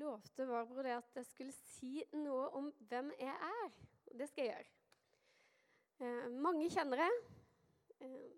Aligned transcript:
lovte 0.00 0.46
Barbro 0.48 0.82
det 0.84 0.96
at 0.96 1.16
jeg 1.20 1.28
skulle 1.28 1.54
si 1.54 2.00
noe 2.16 2.48
om 2.56 2.70
hvem 2.88 3.12
jeg 3.20 3.34
er. 3.50 3.80
Og 4.10 4.18
det 4.18 4.28
skal 4.30 4.46
jeg 4.46 4.54
gjøre. 4.54 4.76
Eh, 6.00 6.30
mange 6.32 6.70
kjenner 6.72 7.04
jeg. 7.04 7.20
Eh, 8.00 8.30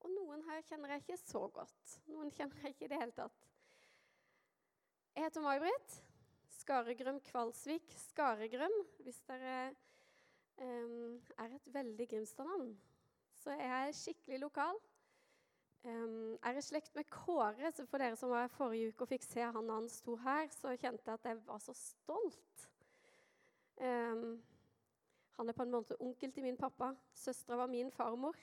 og 0.00 0.12
noen 0.14 0.42
her 0.48 0.62
kjenner 0.66 0.94
jeg 0.94 1.04
ikke 1.04 1.20
så 1.22 1.44
godt. 1.54 1.96
Noen 2.10 2.32
kjenner 2.34 2.64
jeg 2.64 2.74
ikke 2.74 2.88
i 2.88 2.92
det 2.92 3.00
hele 3.02 3.16
tatt. 3.16 3.48
Jeg 5.14 5.26
heter 5.26 5.44
May-Britt. 5.44 5.98
Skaregrøm 6.60 7.20
Kvalsvik. 7.30 7.94
Skaregrøm, 8.10 8.76
hvis 9.04 9.20
dere 9.28 9.56
eh, 10.58 11.34
er 11.38 11.56
et 11.56 11.74
veldig 11.74 12.08
Grimstad-navn. 12.10 12.74
Så 13.40 13.54
jeg 13.56 13.70
er 13.88 13.96
skikkelig 13.96 14.42
lokal. 14.42 14.80
Um, 15.84 16.36
er 16.44 16.58
i 16.58 16.62
slekt 16.62 16.96
med 16.96 17.08
Kåre, 17.08 17.70
så 17.72 17.86
for 17.88 18.02
dere 18.02 18.16
som 18.20 18.28
var 18.30 18.44
her 18.44 18.52
forrige 18.52 18.90
uke 18.90 19.06
og 19.06 19.12
fikk 19.14 19.22
se 19.24 19.40
han 19.40 19.70
han 19.72 19.88
sto 19.88 20.16
her, 20.20 20.50
så 20.52 20.74
kjente 20.76 21.08
jeg 21.08 21.14
at 21.16 21.28
jeg 21.30 21.38
var 21.46 21.62
så 21.64 21.72
stolt. 21.72 22.66
Um, 23.80 24.42
han 25.38 25.48
er 25.48 25.56
på 25.56 25.64
en 25.64 25.72
måte 25.72 25.96
onkel 26.04 26.32
til 26.32 26.44
min 26.44 26.58
pappa. 26.60 26.90
Søstera 27.16 27.56
var 27.56 27.66
min 27.72 27.90
farmor. 27.90 28.36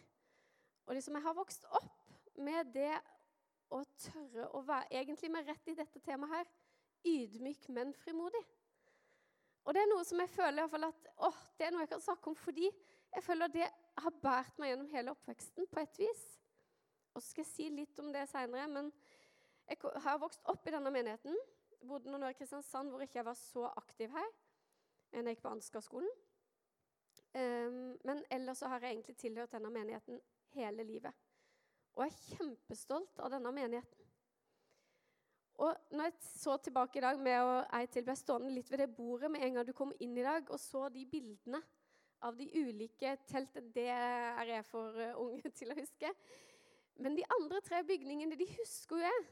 Og 0.88 0.96
liksom 0.96 1.14
jeg 1.14 1.24
har 1.28 1.38
vokst 1.38 1.68
opp 1.78 2.16
med 2.42 2.74
det 2.74 2.96
å 3.70 3.84
tørre 4.00 4.48
å 4.56 4.64
være 4.66 4.88
Egentlig 4.98 5.30
med 5.30 5.46
rett 5.46 5.70
i 5.70 5.76
dette 5.78 6.02
temaet 6.02 6.34
her 6.34 6.50
ydmyk, 7.06 7.70
men 7.70 7.94
frimodig. 7.94 8.42
Og 9.68 9.76
det 9.76 9.84
er 9.84 9.92
noe 9.92 10.06
som 10.08 10.22
jeg 10.24 10.32
føler 10.32 10.64
i 10.64 10.72
fall, 10.72 10.88
at, 10.88 11.08
åh, 11.28 11.40
det 11.60 11.68
er 11.68 11.76
noe 11.76 11.84
jeg 11.84 11.92
kan 11.92 12.02
snakke 12.02 12.32
om 12.32 12.40
fordi 12.40 12.70
jeg 13.14 13.24
føler 13.24 13.52
det 13.52 13.68
har 13.98 14.20
båret 14.24 14.58
meg 14.58 14.72
gjennom 14.72 14.90
hele 14.92 15.14
oppveksten 15.14 15.68
på 15.70 15.84
et 15.84 16.00
vis. 16.00 16.26
Og 17.18 17.24
så 17.24 17.34
skal 17.34 17.42
jeg 17.42 17.50
si 17.50 17.68
litt 17.74 18.00
om 18.00 18.12
det 18.14 18.28
seinere. 18.30 18.68
Men 18.70 18.92
jeg 19.66 19.80
har 20.06 20.20
vokst 20.22 20.44
opp 20.52 20.68
i 20.70 20.74
denne 20.76 20.94
menigheten. 20.94 21.38
Bodde 21.88 22.12
noen 22.12 22.28
år 22.28 22.36
i 22.36 22.38
Kristiansand 22.38 22.92
hvor 22.94 23.02
jeg 23.02 23.10
ikke 23.10 23.26
var 23.26 23.38
så 23.40 23.66
aktiv 23.74 24.14
her. 24.14 24.34
enn 25.12 25.26
Jeg 25.26 25.38
gikk 25.38 25.46
på 25.48 25.54
Ansgar-skolen. 25.56 26.12
Um, 27.38 27.96
men 28.06 28.22
ellers 28.34 28.62
så 28.62 28.70
har 28.70 28.82
jeg 28.82 28.96
egentlig 28.96 29.18
tilhørt 29.18 29.54
denne 29.54 29.70
menigheten 29.74 30.22
hele 30.56 30.86
livet. 30.86 31.14
Og 31.98 32.06
jeg 32.06 32.14
er 32.14 32.38
kjempestolt 32.38 33.20
av 33.26 33.34
denne 33.34 33.52
menigheten. 33.54 34.14
Og 35.58 35.74
når 35.90 36.12
jeg 36.12 36.30
så 36.38 36.58
tilbake 36.62 37.00
i 37.00 37.02
dag 37.02 37.18
med 37.20 37.42
å 37.42 37.54
jeg 37.66 37.90
til 37.96 38.06
ble 38.06 38.16
stående 38.18 38.54
litt 38.54 38.70
ved 38.70 38.84
det 38.84 38.92
bordet 38.94 39.32
med 39.34 39.42
en 39.42 39.58
gang 39.58 39.66
du 39.66 39.74
kom 39.74 39.94
inn 40.06 40.14
i 40.18 40.26
dag, 40.26 40.46
og 40.54 40.62
så 40.62 40.86
de 40.94 41.06
bildene 41.10 41.62
av 42.26 42.38
de 42.38 42.46
ulike 42.54 43.16
teltene 43.30 43.74
Det 43.74 43.90
er 43.94 44.52
jeg 44.52 44.66
for 44.70 44.94
uh, 45.02 45.18
unge 45.26 45.50
til 45.58 45.74
å 45.74 45.78
huske. 45.78 46.14
Men 46.98 47.18
de 47.18 47.26
andre 47.38 47.62
tre 47.62 47.84
bygningene 47.86 48.38
de 48.40 48.48
husker 48.58 48.98
jo 48.98 49.04
jeg. 49.06 49.26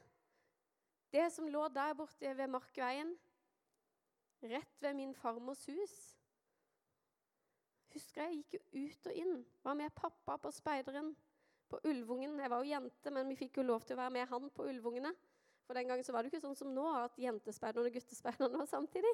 Det 1.16 1.30
som 1.34 1.48
lå 1.50 1.68
der 1.74 1.96
borte 1.98 2.34
ved 2.38 2.52
Markveien, 2.52 3.14
rett 4.46 4.82
ved 4.84 4.94
min 4.98 5.14
farmors 5.16 5.64
hus. 5.70 5.96
Husker 7.96 8.26
jeg 8.26 8.42
gikk 8.42 8.58
jo 8.58 8.84
ut 8.86 9.08
og 9.10 9.22
inn. 9.22 9.38
Var 9.64 9.78
med 9.80 9.96
pappa 9.96 10.36
på 10.42 10.52
speideren 10.52 11.14
på 11.72 11.80
Ulvungen. 11.88 12.36
Jeg 12.40 12.52
var 12.52 12.62
jo 12.62 12.74
jente, 12.74 13.14
men 13.14 13.32
vi 13.32 13.40
fikk 13.40 13.62
jo 13.62 13.66
lov 13.70 13.86
til 13.88 13.96
å 13.96 14.02
være 14.04 14.14
med 14.18 14.30
han 14.30 14.50
på 14.54 14.68
Ulvungene. 14.68 15.14
For 15.66 15.78
den 15.78 15.88
gangen 15.90 16.06
så 16.06 16.14
var 16.14 16.22
det 16.22 16.34
ikke 16.34 16.44
sånn 16.44 16.58
som 16.60 16.74
nå, 16.76 16.86
at 17.00 17.16
jentespeiderne 17.18 17.90
og 17.90 17.96
guttespeiderne 17.96 18.60
var 18.62 18.70
samtidig. 18.70 19.14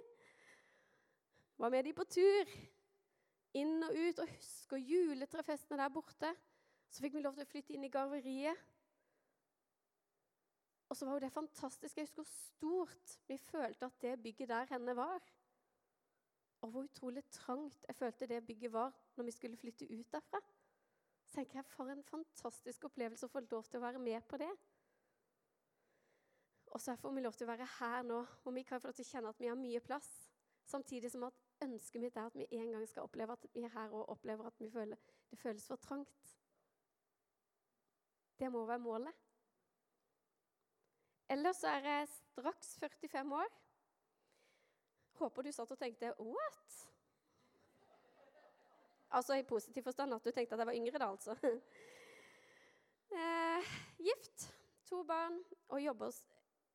Var 1.62 1.72
med 1.72 1.86
de 1.86 1.94
på 1.96 2.08
tur. 2.10 2.56
Inn 3.62 3.78
og 3.86 3.96
ut. 3.96 4.24
Og 4.24 4.34
husker 4.34 4.82
juletrefestene 4.82 5.80
der 5.80 5.94
borte. 5.94 6.34
Så 6.92 7.04
fikk 7.04 7.16
vi 7.16 7.24
lov 7.24 7.38
til 7.38 7.46
å 7.48 7.50
flytte 7.50 7.76
inn 7.76 7.88
i 7.88 7.92
garveriet. 7.92 8.70
Og 10.92 10.98
så 11.00 11.08
var 11.08 11.16
jo 11.16 11.24
det 11.24 11.32
fantastisk. 11.32 11.98
Jeg 11.98 12.10
husker 12.10 12.20
hvor 12.20 12.32
stort 12.32 13.14
vi 13.30 13.38
følte 13.40 13.88
at 13.88 14.02
det 14.04 14.18
bygget 14.24 14.52
der 14.52 14.74
henne 14.74 14.96
var. 14.96 15.24
Og 16.62 16.70
hvor 16.74 16.84
utrolig 16.84 17.24
trangt 17.32 17.86
jeg 17.88 17.96
følte 17.96 18.28
det 18.28 18.42
bygget 18.46 18.74
var 18.74 18.92
når 19.16 19.30
vi 19.30 19.36
skulle 19.38 19.58
flytte 19.58 19.88
ut 19.88 20.12
derfra. 20.12 20.42
Så 21.24 21.38
tenker 21.38 21.62
jeg, 21.62 21.66
For 21.66 21.90
en 21.90 22.04
fantastisk 22.04 22.84
opplevelse 22.90 23.26
å 23.26 23.32
få 23.32 23.40
lov 23.48 23.64
til 23.72 23.80
å 23.80 23.86
være 23.86 24.04
med 24.04 24.28
på 24.28 24.38
det. 24.42 24.52
Og 26.72 26.82
så 26.82 26.96
får 26.96 27.16
vi 27.16 27.24
lov 27.24 27.40
til 27.40 27.48
å 27.48 27.52
være 27.52 27.70
her 27.80 28.04
nå, 28.04 28.20
og 28.44 28.54
vi 28.56 28.64
kan 28.68 28.80
få 28.80 28.92
lov 28.92 29.00
til 29.00 29.08
å 29.08 29.12
kjenne 29.14 29.32
at 29.32 29.40
vi 29.40 29.48
har 29.48 29.60
mye 29.60 29.80
plass. 29.84 30.12
Samtidig 30.68 31.12
som 31.12 31.24
at 31.28 31.40
ønsket 31.64 32.04
mitt 32.04 32.20
er 32.20 32.28
at 32.28 32.36
vi 32.36 32.48
en 32.52 32.72
gang 32.76 32.86
skal 32.88 33.08
oppleve 33.08 33.36
at 33.36 33.48
vi 33.54 33.64
er 33.64 33.74
her 33.74 33.96
og 33.96 34.12
opplever 34.12 34.48
at 34.48 34.62
føler, 34.72 35.00
det 35.32 35.40
føles 35.40 35.68
for 35.68 35.76
trangt. 35.76 36.41
Det 38.42 38.52
må 38.52 38.66
være 38.66 38.80
målet. 38.80 39.14
Ellers 41.30 41.64
er 41.64 41.84
jeg 41.86 42.08
straks 42.08 42.78
45 42.80 43.36
år. 43.36 43.52
Håper 45.20 45.42
du 45.42 45.52
satt 45.52 45.72
og 45.72 45.78
tenkte 45.78 46.14
'what?' 46.18 46.88
Altså 49.12 49.34
i 49.34 49.44
positiv 49.44 49.84
forstand 49.84 50.14
at 50.14 50.26
du 50.26 50.32
tenkte 50.32 50.56
at 50.56 50.60
jeg 50.60 50.68
var 50.68 50.74
yngre 50.74 51.00
da, 51.00 51.10
altså. 51.12 51.36
Eh, 53.12 53.64
gift, 53.98 54.56
to 54.86 55.04
barn 55.04 55.40
og 55.68 55.82
jobber 55.84 56.12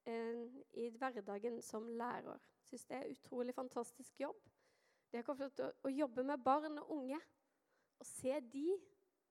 eh, 0.06 0.47
i 0.72 0.88
hverdagen 0.88 1.62
som 1.62 1.88
lærer. 1.88 2.38
Syns 2.62 2.84
det 2.84 2.97
er 2.97 3.10
utrolig 3.10 3.54
fantastisk 3.54 4.21
jobb. 4.21 4.37
Det 5.10 5.19
er 5.19 5.22
komfortabelt 5.22 5.60
å, 5.84 5.88
å 5.88 5.93
jobbe 5.94 6.22
med 6.22 6.44
barn 6.44 6.78
og 6.78 6.91
unge 6.91 7.21
og 7.98 8.06
se 8.06 8.41
de 8.41 8.66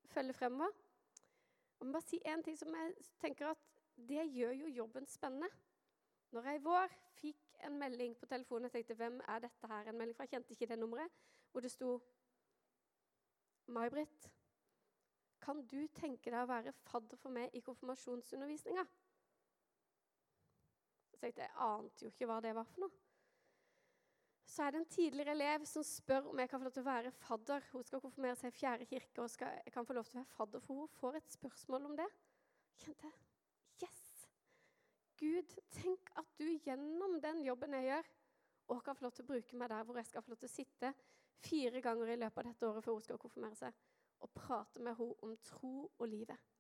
følge 0.05 0.33
fremover. 0.33 0.84
Jeg 1.85 1.89
må 1.91 1.99
bare 1.99 2.09
si 2.09 2.17
en 2.25 2.41
ting 2.41 2.55
som 2.57 2.73
jeg 2.73 2.93
tenker 3.21 3.51
at 3.51 3.59
det 4.09 4.23
gjør 4.33 4.55
jo 4.57 4.69
jobben 4.73 5.05
spennende. 5.05 5.45
Når 6.33 6.47
jeg 6.49 6.57
i 6.57 6.63
vår 6.65 6.95
fikk 7.19 7.59
en 7.67 7.77
melding 7.77 8.15
på 8.17 8.25
telefonen, 8.25 8.65
jeg 8.65 8.71
tenkte 8.71 8.97
hvem 8.97 9.19
er 9.27 9.43
dette 9.43 9.69
her? 9.69 9.91
En 9.91 9.99
melding 9.99 10.17
fra, 10.17 10.25
Jeg 10.25 10.31
kjente 10.33 10.55
ikke 10.55 10.69
det 10.71 10.79
nummeret. 10.79 11.13
Hvor 11.51 11.61
det 11.61 11.71
sto 11.71 11.91
May-Britt, 13.67 14.31
kan 15.45 15.61
du 15.67 15.85
tenke 15.93 16.33
deg 16.33 16.41
å 16.41 16.49
være 16.49 16.73
fadder 16.89 17.21
for 17.21 17.37
meg 17.37 17.53
i 17.53 17.61
konfirmasjonsundervisninga? 17.61 18.87
Så 21.11 21.21
tenkte 21.21 21.45
jeg, 21.45 21.53
jeg 21.53 21.69
ante 21.69 22.07
jo 22.07 22.15
ikke 22.15 22.33
hva 22.33 22.41
det 22.41 22.57
var 22.57 22.65
for 22.73 22.87
noe 22.87 23.04
så 24.45 24.63
er 24.63 24.71
det 24.71 24.79
en 24.79 24.85
tidligere 24.85 25.33
elev 25.33 25.65
som 25.65 25.83
spør 25.83 26.29
om 26.29 26.39
jeg 26.39 26.49
kan 26.49 26.59
få 26.61 26.67
lov 26.67 26.73
til 26.75 26.83
å 26.83 26.87
være 26.87 27.11
fadder. 27.17 27.65
Hun 27.71 27.85
skal 27.87 28.01
konfirmere 28.03 28.37
seg 28.37 28.53
i 28.53 28.59
fjerde 28.59 28.85
kirke, 28.89 29.23
og 29.23 29.31
skal, 29.33 29.57
jeg 29.65 29.73
kan 29.73 29.87
få 29.87 29.95
lov 29.97 30.05
til 30.05 30.19
å 30.19 30.21
være 30.21 30.37
fadder, 30.37 30.63
for 30.67 30.81
hun 30.81 30.91
får 30.99 31.17
et 31.19 31.33
spørsmål 31.33 31.89
om 31.89 31.97
det. 31.97 32.07
Kjente 32.83 33.11
Yes! 33.81 33.97
Gud, 35.17 35.57
tenk 35.73 36.13
at 36.21 36.29
du 36.37 36.45
gjennom 36.67 37.17
den 37.23 37.41
jobben 37.47 37.73
jeg 37.79 37.89
gjør, 37.89 38.13
og 38.69 38.85
kan 38.85 38.97
få 38.97 39.07
lov 39.07 39.17
til 39.17 39.25
å 39.25 39.31
bruke 39.33 39.59
meg 39.59 39.71
der 39.73 39.85
hvor 39.87 39.97
jeg 39.99 40.09
skal 40.11 40.25
få 40.25 40.33
lov 40.33 40.41
til 40.41 40.51
å 40.51 40.55
sitte 40.55 40.93
fire 41.45 41.81
ganger 41.83 42.13
i 42.13 42.17
løpet 42.21 42.41
av 42.41 42.49
dette 42.51 42.69
året 42.69 42.85
før 42.85 42.97
hun 42.97 43.05
skal 43.05 43.21
konfirmere 43.21 43.57
seg, 43.59 43.83
og 44.21 44.33
prate 44.37 44.81
med 44.81 44.97
henne 44.99 45.25
om 45.25 45.37
tro 45.45 45.75
og 45.89 46.09
livet. 46.09 46.51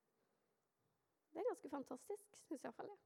Det 1.31 1.41
er 1.41 1.49
ganske 1.51 1.69
fantastisk, 1.69 2.39
syns 2.47 2.63
iallfall 2.63 2.89
jeg. 2.89 3.01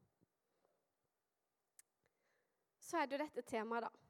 Så 2.89 2.97
er 2.97 3.09
det 3.09 3.17
jo 3.17 3.25
dette 3.25 3.45
temaet, 3.49 3.89
da 3.89 4.08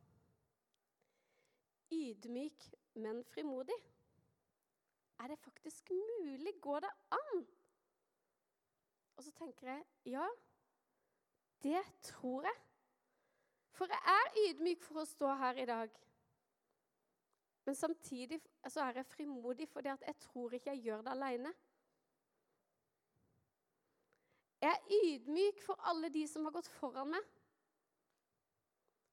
ydmyk, 1.92 2.66
men 2.94 3.24
frimodig. 3.26 3.78
Er 5.20 5.28
det 5.28 5.40
faktisk 5.40 5.92
mulig? 5.92 6.54
Går 6.62 6.80
det 6.80 6.90
an? 7.12 7.48
Og 9.18 9.24
så 9.24 9.32
tenker 9.32 9.68
jeg 9.68 9.86
ja, 10.06 10.28
det 11.64 11.84
tror 12.02 12.44
jeg. 12.44 12.56
For 13.72 13.86
jeg 13.86 14.02
er 14.16 14.38
ydmyk 14.46 14.84
for 14.84 15.02
å 15.02 15.08
stå 15.08 15.34
her 15.40 15.60
i 15.60 15.66
dag. 15.68 15.98
Men 17.66 17.76
samtidig 17.76 18.40
så 18.68 18.82
er 18.82 19.02
jeg 19.02 19.06
frimodig 19.06 19.68
fordi 19.70 19.92
jeg 19.92 20.16
tror 20.20 20.56
ikke 20.56 20.72
jeg 20.74 20.84
gjør 20.88 21.04
det 21.06 21.12
alene. 21.12 21.54
Jeg 24.62 24.72
er 24.72 24.96
ydmyk 25.04 25.62
for 25.64 25.80
alle 25.88 26.10
de 26.12 26.26
som 26.28 26.48
har 26.48 26.52
gått 26.52 26.68
foran 26.68 27.12
meg, 27.14 27.28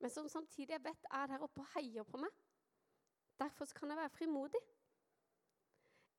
men 0.03 0.11
som 0.11 0.27
samtidig 0.29 0.75
jeg 0.75 0.85
vet 0.85 1.07
er 1.11 1.31
der 1.31 1.45
oppe 1.47 1.63
og 1.63 1.71
heier 1.75 2.07
på 2.07 2.19
meg. 2.19 2.33
Derfor 3.39 3.69
kan 3.75 3.91
jeg 3.91 3.97
være 3.97 4.11
frimodig. 4.11 4.61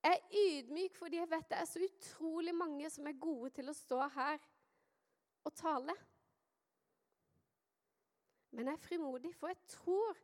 Jeg 0.03 0.13
er 0.13 0.37
ydmyk 0.43 0.95
fordi 0.95 1.17
jeg 1.17 1.29
vet 1.29 1.49
det 1.49 1.57
er 1.57 1.65
så 1.65 1.81
utrolig 1.83 2.55
mange 2.55 2.89
som 2.89 3.07
er 3.07 3.17
gode 3.19 3.49
til 3.57 3.69
å 3.69 3.75
stå 3.75 4.03
her 4.13 4.37
og 5.47 5.55
tale. 5.57 5.95
Men 8.51 8.69
jeg 8.69 8.77
er 8.77 8.85
frimodig, 8.85 9.33
for 9.35 9.51
jeg 9.51 9.59
tror 9.67 10.17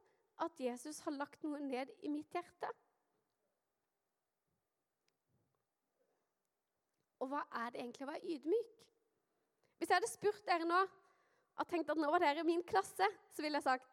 at 0.45 0.60
Jesus 0.60 1.00
har 1.06 1.16
lagt 1.18 1.44
noe 1.44 1.60
ned 1.62 1.92
i 2.01 2.10
mitt 2.10 2.31
hjerte. 2.34 2.69
Og 7.24 7.30
hva 7.31 7.44
er 7.63 7.74
det 7.74 7.81
egentlig 7.81 8.06
å 8.06 8.12
være 8.12 8.34
ydmyk? 8.36 8.80
Hvis 9.78 9.92
jeg 9.92 9.98
hadde 9.98 10.12
spurt 10.12 10.48
dere 10.48 10.68
nå 10.68 10.80
og 11.54 11.68
tenkt 11.69 11.92
at 11.92 12.00
nå 12.00 12.10
var 12.12 12.24
dere 12.24 12.45
min 12.48 12.63
klasse, 12.68 13.07
så 13.36 13.44
ville 13.44 13.60
jeg 13.60 13.68
sagt 13.68 13.92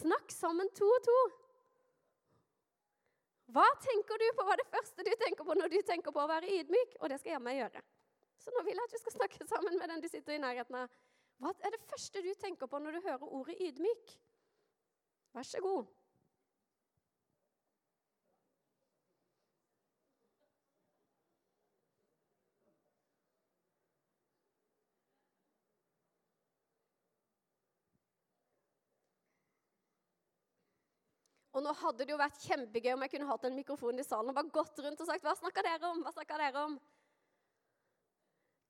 snakk 0.00 0.32
sammen 0.34 0.68
to 0.76 0.88
og 0.88 1.06
to. 1.06 1.20
Hva 3.54 3.66
tenker 3.82 4.20
du 4.20 4.26
på? 4.36 4.44
Hva 4.46 4.54
er 4.54 4.62
det 4.62 4.70
første 4.72 5.04
du 5.06 5.10
tenker 5.22 5.46
på 5.46 5.56
når 5.58 5.72
du 5.72 5.78
tenker 5.86 6.14
på 6.14 6.22
å 6.22 6.30
være 6.30 6.50
ydmyk? 6.60 6.96
Og 7.00 7.10
det 7.10 7.20
skal 7.20 7.34
jeg 7.34 7.44
meg 7.44 7.60
gjøre. 7.60 7.82
Så 8.40 8.52
nå 8.54 8.64
vil 8.64 8.78
jeg 8.78 8.88
at 8.88 8.94
du 8.94 9.00
skal 9.02 9.16
snakke 9.16 9.46
sammen 9.48 9.78
med 9.78 9.90
den 9.92 10.02
du 10.04 10.08
sitter 10.08 10.36
i 10.36 10.42
nærheten 10.42 10.78
av. 10.80 10.92
Hva 11.40 11.54
er 11.64 11.74
det 11.74 11.80
første 11.88 12.22
du 12.24 12.30
tenker 12.40 12.68
på 12.70 12.80
når 12.80 12.98
du 12.98 13.06
hører 13.08 13.32
ordet 13.40 13.56
ydmyk? 13.64 14.14
Vær 15.36 15.46
så 15.46 15.62
god. 15.64 15.88
Og 31.50 31.64
nå 31.64 31.72
hadde 31.80 32.06
det 32.06 32.14
jo 32.14 32.20
vært 32.20 32.44
kjempegøy 32.46 32.92
om 32.94 33.02
jeg 33.04 33.12
kunne 33.16 33.28
hatt 33.30 33.44
en 33.48 33.56
mikrofon 33.58 33.98
i 33.98 34.06
salen 34.06 34.30
og 34.30 34.36
bare 34.36 34.54
gått 34.54 34.78
rundt 34.84 35.02
og 35.02 35.08
sagt 35.08 35.24
Hva 35.26 35.34
snakker 35.38 35.66
dere 35.66 35.90
om? 35.90 36.04
Hva 36.04 36.12
snakker 36.14 36.42
dere 36.44 36.62
om? 36.68 36.76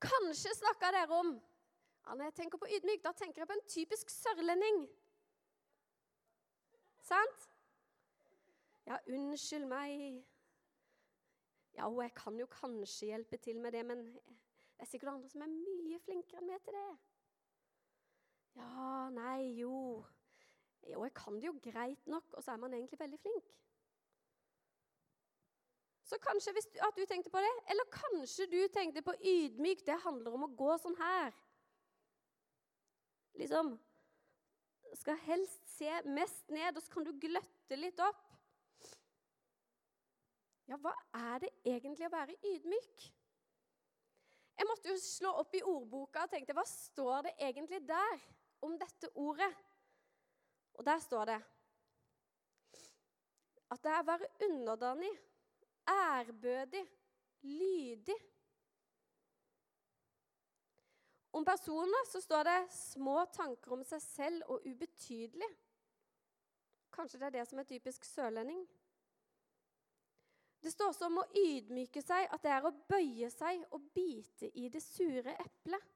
Kanskje 0.01 0.55
snakker 0.57 0.97
dere 0.97 1.19
om 1.19 1.35
ja, 1.35 2.15
Når 2.15 2.23
jeg 2.25 2.37
tenker 2.39 2.61
på 2.61 2.69
ydmyk, 2.77 3.03
da 3.05 3.13
tenker 3.13 3.43
jeg 3.43 3.49
på 3.51 3.57
en 3.59 3.67
typisk 3.69 4.09
sørlending. 4.09 4.79
Sant? 7.05 7.47
Ja, 8.89 8.97
unnskyld 9.13 9.67
meg. 9.69 10.23
Ja, 11.77 11.85
og 11.85 12.01
jeg 12.01 12.15
kan 12.17 12.39
jo 12.39 12.47
kanskje 12.49 13.11
hjelpe 13.11 13.37
til 13.37 13.61
med 13.61 13.77
det, 13.77 13.85
men 13.85 14.01
det 14.09 14.87
er 14.87 14.89
sikkert 14.89 15.13
andre 15.13 15.29
som 15.29 15.45
er 15.45 15.53
mye 15.53 16.01
flinkere 16.01 16.41
enn 16.41 16.49
meg 16.49 16.65
til 16.65 16.75
det. 16.75 16.89
Ja, 18.57 19.09
nei, 19.13 19.53
jo 19.61 20.01
jo, 20.89 21.03
jeg 21.03 21.13
kan 21.13 21.37
det 21.37 21.47
jo 21.47 21.57
greit 21.63 22.07
nok, 22.07 22.33
og 22.33 22.43
så 22.43 22.51
er 22.51 22.61
man 22.61 22.73
egentlig 22.73 22.99
veldig 22.99 23.19
flink. 23.19 23.51
Så 26.11 26.17
kanskje 26.19 26.51
du, 26.51 26.59
at 26.83 26.97
du 26.97 27.05
tenkte 27.07 27.31
på 27.31 27.39
det, 27.39 27.53
eller 27.71 27.87
kanskje 27.93 28.47
du 28.51 28.59
tenkte 28.73 29.01
på 29.01 29.13
ydmyk. 29.23 29.85
Det 29.87 29.95
handler 30.03 30.33
om 30.35 30.43
å 30.43 30.51
gå 30.59 30.73
sånn 30.83 30.97
her. 30.99 31.31
Liksom 33.39 33.77
Skal 34.99 35.15
helst 35.23 35.69
se 35.71 35.87
mest 36.03 36.49
ned, 36.51 36.75
og 36.75 36.83
så 36.83 36.91
kan 36.91 37.05
du 37.07 37.13
gløtte 37.15 37.77
litt 37.79 37.99
opp. 38.03 38.25
Ja, 40.67 40.75
hva 40.83 40.91
er 41.15 41.39
det 41.45 41.53
egentlig 41.63 42.09
å 42.09 42.11
være 42.11 42.35
ydmyk? 42.49 43.05
Jeg 44.59 44.67
måtte 44.67 44.91
jo 44.91 44.99
slå 44.99 45.31
opp 45.41 45.55
i 45.55 45.63
ordboka 45.63 46.25
og 46.25 46.33
tenkte 46.35 46.53
hva 46.57 46.67
står 46.67 47.29
det 47.29 47.33
egentlig 47.47 47.79
der 47.87 48.27
om 48.67 48.75
dette 48.77 49.09
ordet? 49.15 49.47
Og 50.73 50.85
der 50.85 50.99
står 50.99 51.25
det 51.25 51.41
at 53.71 53.83
det 53.83 53.91
er 53.91 54.01
å 54.01 54.07
være 54.09 54.27
underdanig, 54.49 55.11
ærbødig, 55.87 56.83
lydig. 57.47 58.17
Om 61.31 61.45
personer 61.47 62.07
så 62.11 62.19
står 62.21 62.43
det 62.43 62.71
'små 62.71 63.25
tanker 63.31 63.71
om 63.71 63.83
seg 63.83 64.01
selv 64.01 64.43
og 64.45 64.65
ubetydelig'. 64.65 65.55
Kanskje 66.91 67.19
det 67.19 67.25
er 67.25 67.37
det 67.39 67.47
som 67.47 67.59
er 67.59 67.63
typisk 67.63 68.03
sørlending. 68.03 68.67
Det 70.61 70.71
står 70.71 70.87
også 70.87 71.05
om 71.05 71.17
å 71.17 71.29
ydmyke 71.35 72.01
seg, 72.01 72.27
at 72.31 72.43
det 72.43 72.51
er 72.51 72.67
å 72.67 72.75
bøye 72.89 73.29
seg 73.33 73.63
og 73.71 73.87
bite 73.95 74.51
i 74.59 74.67
det 74.69 74.83
sure 74.83 75.33
eplet. 75.39 75.87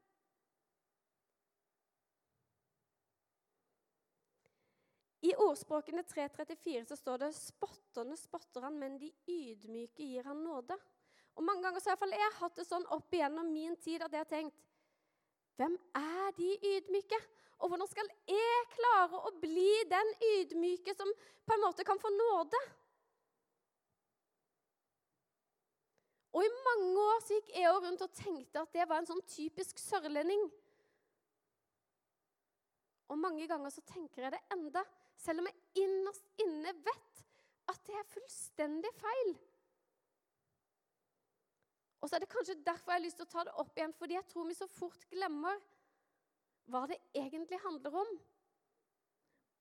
I 5.25 5.31
ordspråkene 5.41 6.03
3.34 6.05 6.85
så 6.89 6.95
står 6.99 7.23
det 7.23 7.31
'spotterne 7.33 8.17
spotter 8.19 8.67
han, 8.67 8.77
men 8.79 8.99
de 9.01 9.09
ydmyke 9.27 10.03
gir 10.03 10.23
han 10.23 10.43
nåde'. 10.43 10.77
Og 11.35 11.43
Mange 11.43 11.63
ganger 11.63 11.79
så 11.79 11.89
har 11.89 12.11
jeg 12.11 12.37
hatt 12.39 12.55
det 12.55 12.65
sånn 12.67 12.85
opp 12.93 13.13
igjennom 13.13 13.49
min 13.51 13.75
tid 13.75 14.03
at 14.03 14.11
jeg 14.11 14.23
har 14.23 14.29
tenkt 14.29 14.61
Hvem 15.55 15.77
er 15.95 16.31
de 16.35 16.49
ydmyke? 16.75 17.17
Og 17.63 17.69
hvordan 17.71 17.87
skal 17.87 18.09
jeg 18.27 18.65
klare 18.73 19.21
å 19.27 19.31
bli 19.39 19.71
den 19.87 20.09
ydmyke 20.35 20.93
som 20.95 21.11
på 21.47 21.55
en 21.55 21.63
måte 21.63 21.85
kan 21.87 21.99
få 21.99 22.11
nåde? 22.11 22.59
Og 26.35 26.43
i 26.43 26.51
mange 26.67 26.99
år 26.99 27.23
så 27.23 27.37
gikk 27.37 27.53
jeg 27.55 27.71
rundt 27.71 28.03
og 28.03 28.17
tenkte 28.19 28.65
at 28.65 28.73
det 28.75 28.89
var 28.89 28.99
en 28.99 29.07
sånn 29.07 29.23
typisk 29.31 29.79
sørlending. 29.79 30.43
Og 33.07 33.21
mange 33.21 33.47
ganger 33.47 33.71
så 33.71 33.83
tenker 33.87 34.27
jeg 34.27 34.35
det 34.35 34.43
enda. 34.51 34.83
Selv 35.21 35.41
om 35.41 35.49
jeg 35.49 35.85
innerst 35.85 36.27
inne 36.43 36.73
vet 36.85 37.23
at 37.71 37.81
det 37.87 37.95
er 37.97 38.11
fullstendig 38.11 38.91
feil. 38.99 39.31
Og 42.01 42.09
så 42.09 42.17
er 42.17 42.21
det 42.21 42.29
kanskje 42.29 42.59
derfor 42.61 42.93
jeg 42.93 42.99
har 42.99 43.05
lyst 43.05 43.17
til 43.17 43.25
å 43.25 43.31
ta 43.31 43.43
det 43.47 43.55
opp 43.61 43.77
igjen, 43.79 43.95
fordi 43.97 44.13
jeg 44.13 44.27
tror 44.29 44.45
vi 44.45 44.57
så 44.57 44.67
fort 44.69 45.07
glemmer 45.09 45.57
hva 46.69 46.83
det 46.89 46.99
egentlig 47.17 47.57
handler 47.63 47.97
om. 48.03 48.11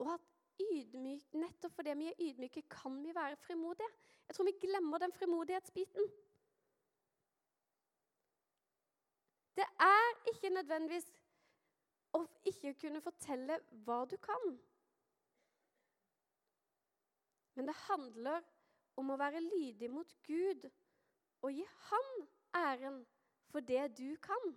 Og 0.04 0.10
at 0.12 0.26
ydmyk, 0.60 1.32
nettopp 1.40 1.72
fordi 1.78 1.94
vi 1.98 2.10
er 2.10 2.20
ydmyke, 2.26 2.66
kan 2.68 2.98
vi 3.00 3.14
være 3.16 3.38
frimodige. 3.40 3.88
Jeg 4.28 4.36
tror 4.36 4.48
vi 4.50 4.56
glemmer 4.60 5.00
den 5.00 5.16
frimodighetsbiten. 5.16 6.12
Det 9.56 9.66
er 9.86 10.12
ikke 10.34 10.50
nødvendigvis 10.50 11.08
å 12.14 12.24
ikke 12.50 12.74
kunne 12.80 13.02
fortelle 13.02 13.58
hva 13.86 14.02
du 14.10 14.16
kan. 14.22 14.56
Men 17.54 17.68
det 17.68 17.76
handler 17.86 18.42
om 18.96 19.10
å 19.10 19.18
være 19.18 19.42
lydig 19.42 19.90
mot 19.90 20.10
Gud 20.26 20.66
og 21.44 21.52
gi 21.52 21.64
Han 21.88 22.12
æren 22.54 23.00
for 23.50 23.60
det 23.60 23.88
du 23.98 24.16
kan. 24.22 24.54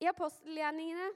I 0.00 0.08
apostelgjerningene 0.08 1.10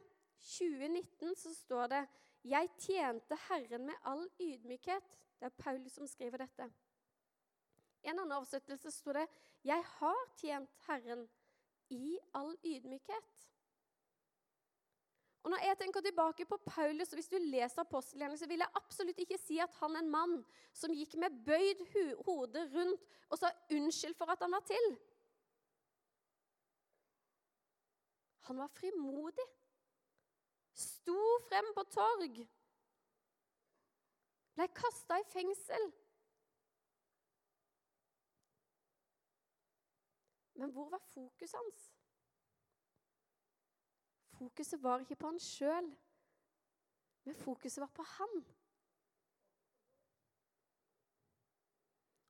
2019 0.45 1.37
så 1.41 1.55
står 1.55 1.87
det 1.87 2.03
'Jeg 2.45 2.71
tjente 2.79 3.37
Herren 3.49 3.87
med 3.87 3.95
all 4.05 4.29
ydmykhet'. 4.41 5.17
Det 5.41 5.47
er 5.47 5.63
Paul 5.63 5.91
som 5.91 6.07
skriver 6.07 6.37
dette. 6.39 6.73
I 8.03 8.09
en 8.09 8.19
annen 8.19 8.37
oversettelse 8.37 8.91
står 8.91 9.13
det 9.13 9.29
'Jeg 9.65 9.85
har 9.85 10.37
tjent 10.37 10.71
Herren 10.87 11.29
i 11.91 12.19
all 12.35 12.57
ydmykhet'. 12.65 13.54
Og 15.45 15.51
når 15.53 15.61
jeg 15.61 15.77
tenker 15.79 16.01
tilbake 16.01 16.45
på 16.49 16.57
Paulus, 16.57 17.09
og 17.13 17.15
Hvis 17.15 17.29
du 17.29 17.37
leser 17.39 17.81
apostelgjerningen, 17.83 18.39
så 18.39 18.47
vil 18.49 18.63
jeg 18.65 18.77
absolutt 18.81 19.19
ikke 19.19 19.39
si 19.39 19.59
at 19.61 19.75
han 19.81 19.97
er 19.97 20.01
en 20.01 20.11
mann 20.11 20.39
som 20.73 20.95
gikk 20.97 21.19
med 21.21 21.37
bøyd 21.45 21.83
hode 22.25 22.63
rundt 22.73 23.03
og 23.29 23.39
sa 23.39 23.51
unnskyld 23.77 24.17
for 24.17 24.33
at 24.33 24.41
han 24.41 24.57
var 24.57 24.65
til. 24.65 24.87
Han 28.49 28.59
var 28.59 28.73
frimodig. 28.73 29.47
Sto 30.75 31.21
frem 31.49 31.69
på 31.77 31.85
torg. 31.93 32.41
Ble 34.55 34.69
kasta 34.81 35.21
i 35.21 35.29
fengsel. 35.29 35.87
Men 40.55 40.73
hvor 40.73 40.89
var 40.89 41.05
fokuset 41.13 41.61
hans? 41.61 41.91
Fokuset 44.35 44.83
var 44.83 45.03
ikke 45.03 45.19
på 45.21 45.31
han 45.31 45.41
sjøl, 45.41 45.89
men 47.25 47.37
fokuset 47.39 47.81
var 47.81 47.93
på 47.95 48.03
han. 48.17 48.45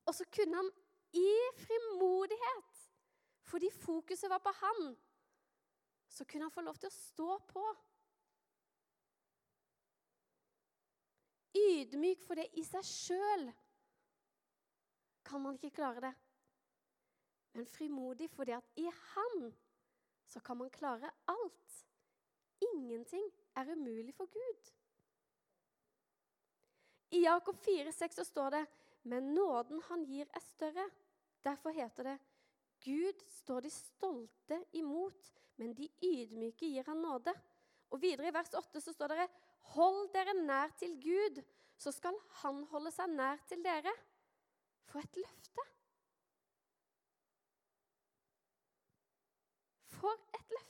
Og 0.04 0.14
så 0.14 0.26
kunne 0.37 0.61
han 0.61 0.70
i 1.16 1.32
frimodighet, 1.56 2.84
fordi 3.49 3.70
fokuset 3.70 4.30
var 4.30 4.42
på 4.44 4.52
han, 4.61 4.96
så 6.08 6.25
kunne 6.25 6.44
han 6.44 6.54
få 6.54 6.62
lov 6.66 6.76
til 6.78 6.90
å 6.90 6.96
stå 6.96 7.38
på. 7.50 7.64
Ydmyk 11.54 12.23
for 12.26 12.38
det 12.38 12.49
i 12.58 12.64
seg 12.66 12.87
sjøl 12.87 13.49
kan 15.25 15.42
man 15.42 15.56
ikke 15.56 15.76
klare 15.78 16.02
det. 16.08 16.14
Men 17.54 17.66
frimodig 17.70 18.28
fordi 18.34 18.56
at 18.56 18.70
i 18.82 18.88
han 18.90 19.52
så 20.26 20.40
kan 20.42 20.58
man 20.58 20.70
klare 20.75 21.11
alt. 21.30 21.75
Ingenting 22.73 23.26
er 23.56 23.73
umulig 23.73 24.14
for 24.14 24.30
Gud. 24.33 24.73
I 27.14 27.23
Jakob 27.23 27.56
4,6 27.62 28.18
så 28.18 28.25
står 28.25 28.50
det 28.50 28.66
men 29.04 29.35
nåden 29.35 29.83
han 29.88 30.04
gir, 30.09 30.28
er 30.33 30.40
større. 30.40 30.85
Derfor 31.44 31.71
heter 31.76 32.09
det 32.09 32.18
Gud 32.85 33.21
står 33.28 33.61
de 33.61 33.71
stolte 33.71 34.59
imot, 34.73 35.33
men 35.56 35.75
de 35.76 35.88
ydmyke 36.02 36.66
gir 36.66 36.85
han 36.88 37.02
nåde. 37.04 37.33
Og 37.90 38.00
Videre 38.00 38.28
i 38.28 38.35
vers 38.35 38.52
8 38.56 38.80
så 38.80 38.92
står 38.92 39.12
det 39.12 39.28
Hold 39.75 40.09
dere 40.12 40.35
nær 40.40 40.73
til 40.78 40.97
Gud, 41.00 41.42
så 41.76 41.92
skal 41.92 42.16
han 42.42 42.64
holde 42.73 42.92
seg 42.92 43.12
nær 43.12 43.40
til 43.49 43.64
dere. 43.64 43.92
For 44.88 45.04
et 45.04 45.16
løfte! 45.21 45.68
For 50.00 50.16
et 50.37 50.56
løfte! 50.56 50.63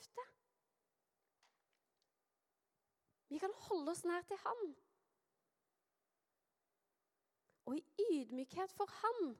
Vi 3.29 3.39
kan 3.41 3.53
holde 3.67 3.91
oss 3.91 4.03
nær 4.05 4.21
til 4.21 4.37
Han. 4.45 4.75
Og 7.65 7.77
i 7.77 7.83
ydmykhet 8.11 8.71
for 8.77 8.91
Han. 9.01 9.33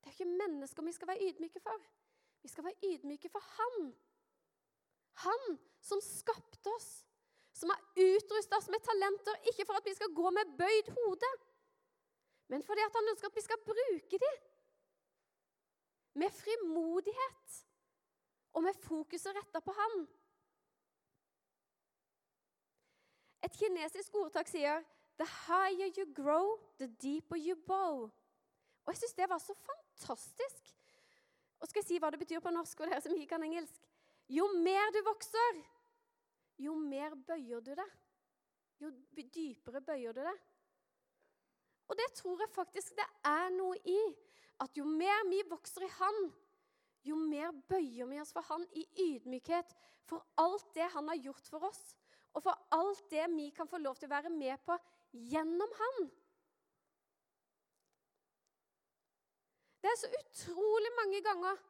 Det 0.00 0.10
er 0.10 0.16
ikke 0.16 0.38
mennesker 0.42 0.82
vi 0.82 0.92
skal 0.92 1.08
være 1.08 1.28
ydmyke 1.28 1.60
for. 1.60 1.84
Vi 2.42 2.48
skal 2.48 2.64
være 2.64 2.92
ydmyke 2.92 3.28
for 3.28 3.44
Han. 3.58 3.92
Han 5.26 5.58
som 5.80 6.00
skapte 6.00 6.70
oss, 6.76 7.04
som 7.52 7.70
har 7.70 7.80
utrusta 7.96 8.56
oss 8.56 8.70
med 8.72 8.80
talenter, 8.86 9.36
ikke 9.50 9.66
for 9.68 9.78
at 9.78 9.86
vi 9.86 9.94
skal 9.94 10.14
gå 10.14 10.30
med 10.30 10.54
bøyd 10.58 10.88
hode, 10.96 11.30
men 12.52 12.62
fordi 12.62 12.80
han 12.80 13.10
ønsker 13.10 13.28
at 13.28 13.36
vi 13.36 13.44
skal 13.44 13.60
bruke 13.64 14.18
dem 14.24 14.40
med 16.20 16.30
frimodighet 16.30 17.60
og 18.52 18.62
med 18.62 18.74
fokuset 18.74 19.36
retta 19.36 19.60
på 19.60 19.72
Han. 19.72 20.08
Et 23.42 23.56
kinesisk 23.58 24.14
ordtak 24.20 24.50
sier 24.50 24.82
The 25.18 25.26
higher 25.46 25.90
you 25.96 26.06
grow, 26.14 26.58
the 26.78 26.88
deeper 27.02 27.36
you 27.36 27.56
bow. 27.66 28.08
Og 28.84 28.92
jeg 28.92 29.02
syns 29.02 29.18
det 29.18 29.28
var 29.30 29.38
så 29.38 29.54
fantastisk. 29.54 30.72
Og 31.60 31.68
skal 31.68 31.82
jeg 31.82 31.86
si 31.86 31.98
hva 32.02 32.10
det 32.10 32.18
betyr 32.22 32.42
på 32.42 32.50
norsk, 32.50 32.80
og 32.80 32.90
dere 32.90 33.02
som 33.04 33.14
ikke 33.14 33.34
kan 33.36 33.44
engelsk? 33.46 33.84
Jo 34.32 34.48
mer 34.64 34.90
du 34.94 34.98
vokser, 35.06 35.60
jo 36.58 36.74
mer 36.74 37.14
bøyer 37.28 37.62
du 37.62 37.74
deg. 37.78 37.92
Jo 38.82 38.90
dypere 39.14 39.82
bøyer 39.84 40.16
du 40.16 40.22
deg. 40.24 40.40
Og 41.90 41.98
det 41.98 42.08
tror 42.16 42.40
jeg 42.40 42.54
faktisk 42.54 42.96
det 42.98 43.06
er 43.28 43.50
noe 43.54 43.76
i. 43.84 44.00
At 44.62 44.74
jo 44.78 44.86
mer 44.86 45.26
vi 45.28 45.42
vokser 45.50 45.84
i 45.86 45.90
Han, 45.98 46.18
jo 47.04 47.16
mer 47.18 47.50
bøyer 47.68 48.08
vi 48.10 48.20
oss 48.22 48.32
for 48.34 48.46
Han 48.48 48.64
i 48.78 48.86
ydmykhet 49.10 49.74
for 50.06 50.24
alt 50.38 50.68
det 50.74 50.90
Han 50.94 51.10
har 51.10 51.20
gjort 51.28 51.50
for 51.50 51.66
oss, 51.68 51.82
og 52.32 52.42
for 52.44 52.66
alt 52.72 53.04
det 53.12 53.26
vi 53.34 53.50
kan 53.56 53.68
få 53.68 53.80
lov 53.82 53.98
til 53.98 54.08
å 54.08 54.14
være 54.14 54.32
med 54.32 54.60
på 54.66 54.76
gjennom 55.32 55.72
Han. 55.80 56.08
Det 59.82 59.90
er 59.90 59.98
så 59.98 60.10
utrolig 60.20 60.92
mange 60.96 61.20
ganger 61.26 61.60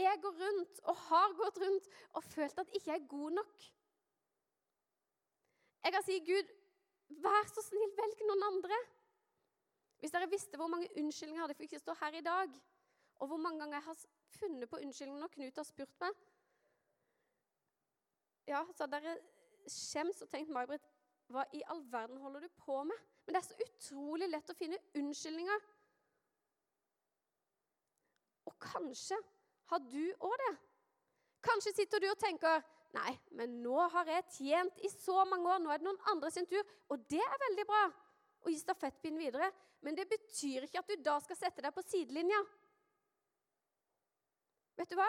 jeg 0.00 0.20
går 0.22 0.38
rundt 0.42 0.80
og 0.90 0.96
har 1.08 1.34
gått 1.38 1.58
rundt 1.62 1.86
og 2.18 2.24
følt 2.24 2.58
at 2.58 2.70
jeg 2.70 2.80
ikke 2.80 2.96
er 2.96 3.10
god 3.10 3.36
nok. 3.38 3.66
Jeg 5.84 5.92
kan 5.92 6.04
si, 6.04 6.18
'Gud, 6.20 6.48
vær 7.24 7.46
så 7.48 7.62
snill, 7.64 7.92
velg 7.96 8.24
noen 8.28 8.42
andre.' 8.52 8.80
Hvis 10.00 10.12
dere 10.12 10.30
visste 10.32 10.56
hvor 10.56 10.68
mange 10.72 10.88
unnskyldninger 10.96 11.40
jeg 11.40 11.44
hadde 11.44 11.56
for 11.56 11.66
ikke 11.66 11.76
å 11.76 11.84
stå 11.84 11.94
her 12.00 12.14
i 12.16 12.24
dag, 12.24 12.52
og 13.20 13.28
hvor 13.28 13.36
mange 13.36 13.60
ganger 13.60 13.76
jeg 13.76 13.84
har 13.84 13.98
funnet 14.38 14.70
på 14.70 14.80
unnskyldninger 14.80 15.20
når 15.20 15.32
Knut 15.34 15.60
har 15.60 15.68
spurt 15.68 15.96
meg 16.00 16.22
Ja, 18.48 18.62
så 18.72 18.86
hadde 18.86 18.96
dere 18.96 19.18
skjems 19.68 20.22
og 20.24 20.30
tenkt 20.32 20.52
May-Britt, 20.54 20.86
hva 21.30 21.44
i 21.54 21.62
all 21.70 21.82
verden 21.92 22.18
holder 22.22 22.46
du 22.46 22.48
på 22.64 22.80
med? 22.86 23.04
Men 23.24 23.36
det 23.36 23.42
er 23.42 23.48
så 23.48 23.66
utrolig 23.66 24.28
lett 24.30 24.50
å 24.50 24.56
finne 24.58 24.80
unnskyldninger. 24.98 25.68
Og 28.50 28.56
kanskje 28.64 29.18
har 29.70 29.86
du 29.86 30.02
òg 30.26 30.36
det. 30.42 30.52
Kanskje 31.46 31.74
sitter 31.76 32.02
du 32.02 32.10
og 32.10 32.20
tenker 32.20 32.62
Nei, 32.90 33.12
men 33.38 33.60
nå 33.62 33.84
har 33.94 34.08
jeg 34.10 34.24
tjent 34.34 34.80
i 34.82 34.88
så 34.90 35.22
mange 35.30 35.46
år. 35.46 35.60
Nå 35.62 35.70
er 35.70 35.78
det 35.78 35.86
noen 35.86 36.00
andre 36.10 36.30
sin 36.34 36.48
tur. 36.50 36.64
Og 36.90 37.04
det 37.12 37.20
er 37.22 37.42
veldig 37.44 37.64
bra 37.68 37.84
å 38.42 38.50
gi 38.50 38.58
stafettpinnen 38.58 39.22
videre. 39.22 39.46
Men 39.86 39.94
det 39.94 40.08
betyr 40.10 40.66
ikke 40.66 40.82
at 40.82 40.90
du 40.90 41.04
da 41.06 41.14
skal 41.22 41.38
sette 41.38 41.62
deg 41.62 41.74
på 41.76 41.84
sidelinja. 41.86 42.40
Vet 44.80 44.90
du 44.90 44.98
hva? 44.98 45.06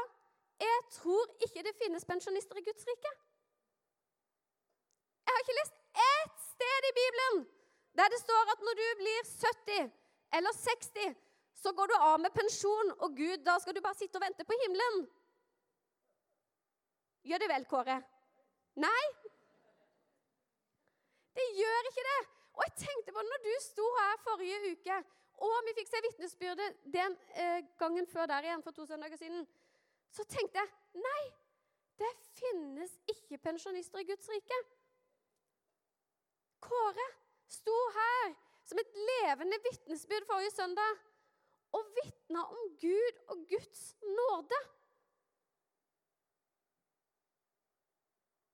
Jeg 0.61 0.85
tror 0.93 1.33
ikke 1.41 1.63
det 1.65 1.73
finnes 1.79 2.05
pensjonister 2.05 2.59
i 2.59 2.65
Guds 2.67 2.85
rike. 2.85 3.11
Jeg 5.25 5.33
har 5.33 5.45
ikke 5.45 5.57
lest 5.57 5.77
ett 6.05 6.41
sted 6.51 6.80
i 6.91 6.97
Bibelen 6.99 7.43
der 7.99 8.07
det 8.13 8.19
står 8.21 8.53
at 8.53 8.61
når 8.65 8.77
du 8.79 8.85
blir 9.01 9.21
70 9.27 9.91
eller 10.37 10.53
60, 10.57 11.15
så 11.61 11.73
går 11.77 11.91
du 11.91 11.95
av 11.99 12.19
med 12.19 12.31
pensjon, 12.31 12.91
og 13.03 13.15
Gud, 13.15 13.43
da 13.45 13.57
skal 13.59 13.75
du 13.75 13.81
bare 13.83 13.99
sitte 13.99 14.17
og 14.17 14.23
vente 14.23 14.45
på 14.47 14.55
himmelen. 14.61 15.01
Gjør 17.27 17.43
det 17.43 17.49
vel, 17.51 17.65
Kåre? 17.69 17.97
Nei? 18.81 19.03
Det 21.35 21.47
gjør 21.59 21.89
ikke 21.89 22.05
det. 22.07 22.21
Og 22.55 22.63
jeg 22.65 22.77
tenkte 22.85 23.13
på 23.15 23.25
når 23.27 23.43
du 23.45 23.51
sto 23.63 23.85
her 23.99 24.17
forrige 24.23 24.71
uke, 24.71 24.97
og 25.41 25.53
vi 25.67 25.75
fikk 25.77 25.89
se 25.89 26.01
vitnesbyrdet 26.05 26.81
den 26.95 27.15
eh, 27.43 27.61
gangen 27.81 28.07
før 28.07 28.29
der 28.31 28.47
igjen, 28.47 28.63
for 28.63 28.71
to 28.71 28.85
søndager 28.85 29.19
siden, 29.19 29.45
så 30.11 30.25
tenkte 30.29 30.63
jeg 30.63 31.03
nei, 31.05 31.23
det 32.01 32.11
finnes 32.39 32.93
ikke 33.13 33.37
pensjonister 33.37 34.01
i 34.01 34.07
Guds 34.09 34.29
rike. 34.29 34.59
Kåre 36.61 37.07
sto 37.51 37.77
her 37.97 38.35
som 38.67 38.79
et 38.79 38.99
levende 39.09 39.57
vitnesbyrd 39.65 40.27
forrige 40.29 40.53
søndag 40.55 41.01
og 41.75 41.89
vitna 41.97 42.43
om 42.51 42.69
Gud 42.81 43.19
og 43.33 43.43
Guds 43.49 43.83
nåde. 44.03 44.59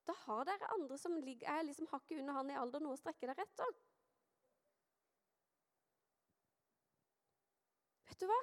Da 0.08 0.16
har 0.24 0.46
dere 0.48 0.72
andre 0.74 0.98
som 0.98 1.18
er 1.20 1.66
liksom 1.68 1.90
hakket 1.92 2.22
under 2.22 2.38
han 2.40 2.52
i 2.52 2.58
alder, 2.58 2.84
noe 2.84 2.96
å 2.96 3.00
strekke 3.00 3.28
dere 3.28 3.44
etter. 3.44 3.74
Vet 8.08 8.22
du 8.22 8.30
hva? 8.30 8.40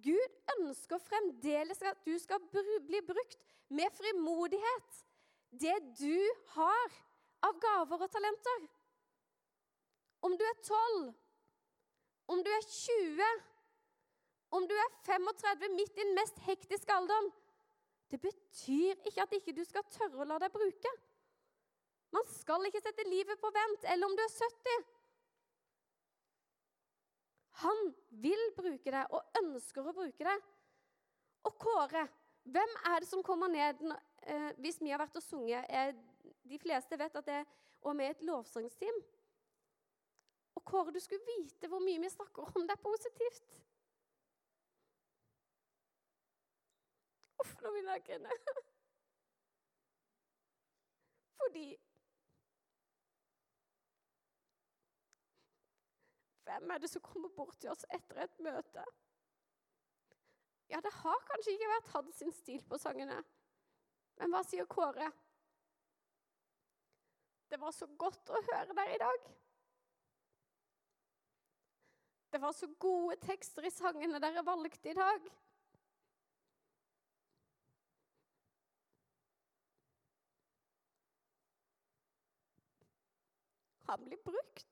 Gud 0.00 0.36
ønsker 0.56 1.00
fremdeles 1.02 1.80
at 1.88 2.04
du 2.06 2.12
skal 2.20 2.42
bli 2.52 3.00
brukt 3.06 3.40
med 3.72 3.96
frimodighet. 3.96 5.00
Det 5.50 5.76
du 5.98 6.20
har 6.54 7.00
av 7.48 7.56
gaver 7.62 8.04
og 8.04 8.12
talenter. 8.12 8.68
Om 10.20 10.36
du 10.38 10.44
er 10.44 10.56
12, 10.62 11.14
om 12.32 12.42
du 12.44 12.50
er 12.52 12.64
20, 12.66 13.28
om 14.50 14.66
du 14.68 14.74
er 14.74 14.90
35, 15.06 15.68
midt 15.76 15.96
i 15.96 16.04
den 16.04 16.16
mest 16.18 16.38
hektiske 16.46 16.92
alderen 16.92 17.30
Det 18.10 18.18
betyr 18.20 18.98
ikke 19.06 19.22
at 19.22 19.32
ikke 19.32 19.54
du 19.54 19.62
skal 19.64 19.86
tørre 19.94 20.18
å 20.18 20.26
la 20.26 20.38
deg 20.42 20.50
bruke. 20.50 20.90
Man 22.10 22.26
skal 22.26 22.64
ikke 22.66 22.82
sette 22.82 23.06
livet 23.06 23.38
på 23.38 23.52
vent, 23.54 23.84
eller 23.86 24.08
om 24.08 24.16
du 24.18 24.22
er 24.24 24.32
70. 24.34 24.88
Han 27.60 27.92
vil 28.24 28.42
bruke 28.56 28.90
deg 28.90 29.14
og 29.14 29.38
ønsker 29.42 29.86
å 29.86 29.94
bruke 29.94 30.26
deg. 30.26 30.48
Og 31.46 31.56
Kåre, 31.60 32.02
hvem 32.50 32.76
er 32.90 32.98
det 32.98 33.08
som 33.08 33.22
kommer 33.24 33.52
ned 33.52 33.80
eh, 33.86 34.50
hvis 34.58 34.80
vi 34.82 34.90
har 34.90 35.00
vært 35.00 35.20
og 35.20 35.24
sunget? 35.24 36.02
De 36.50 36.58
fleste 36.58 36.98
vet 36.98 37.16
at 37.16 37.26
det 37.30 37.38
er 37.38 37.46
med 37.84 37.96
med 37.96 38.10
et 38.10 38.26
lovsangsteam. 38.26 38.98
Kåre, 40.70 40.94
du 40.94 41.00
skulle 41.02 41.26
vite 41.26 41.68
hvor 41.70 41.82
mye 41.82 42.00
vi 42.02 42.10
snakker 42.12 42.50
om 42.54 42.66
er 42.70 42.82
positivt. 42.82 43.54
Uff, 47.42 47.54
nå 47.62 47.72
begynner 47.72 47.98
jeg 47.98 48.04
grine. 48.08 48.40
Fordi 51.40 51.68
Hvem 56.50 56.70
er 56.70 56.78
det 56.82 56.90
som 56.90 57.02
kommer 57.02 57.28
bort 57.28 57.58
til 57.62 57.70
oss 57.70 57.84
etter 57.94 58.24
et 58.24 58.40
møte? 58.42 58.84
Ja, 60.70 60.80
det 60.82 60.90
har 60.96 61.20
kanskje 61.28 61.52
ikke 61.54 61.68
vært 61.70 61.90
sin 62.14 62.32
stil 62.34 62.64
på 62.66 62.78
sangene. 62.78 63.20
Men 64.18 64.34
hva 64.34 64.42
sier 64.46 64.66
Kåre? 64.70 65.06
Det 67.50 67.58
var 67.60 67.74
så 67.74 67.86
godt 67.98 68.34
å 68.34 68.42
høre 68.50 68.74
deg 68.80 68.96
i 68.96 68.98
dag. 69.02 69.30
Det 72.30 72.40
var 72.40 72.52
så 72.54 72.68
gode 72.78 73.16
tekster 73.24 73.66
i 73.66 73.72
sangene 73.74 74.20
dere 74.22 74.44
valgte 74.46 74.92
i 74.92 74.94
dag. 74.94 75.30
Han 83.90 84.04
blir 84.06 84.22
brukt. 84.22 84.70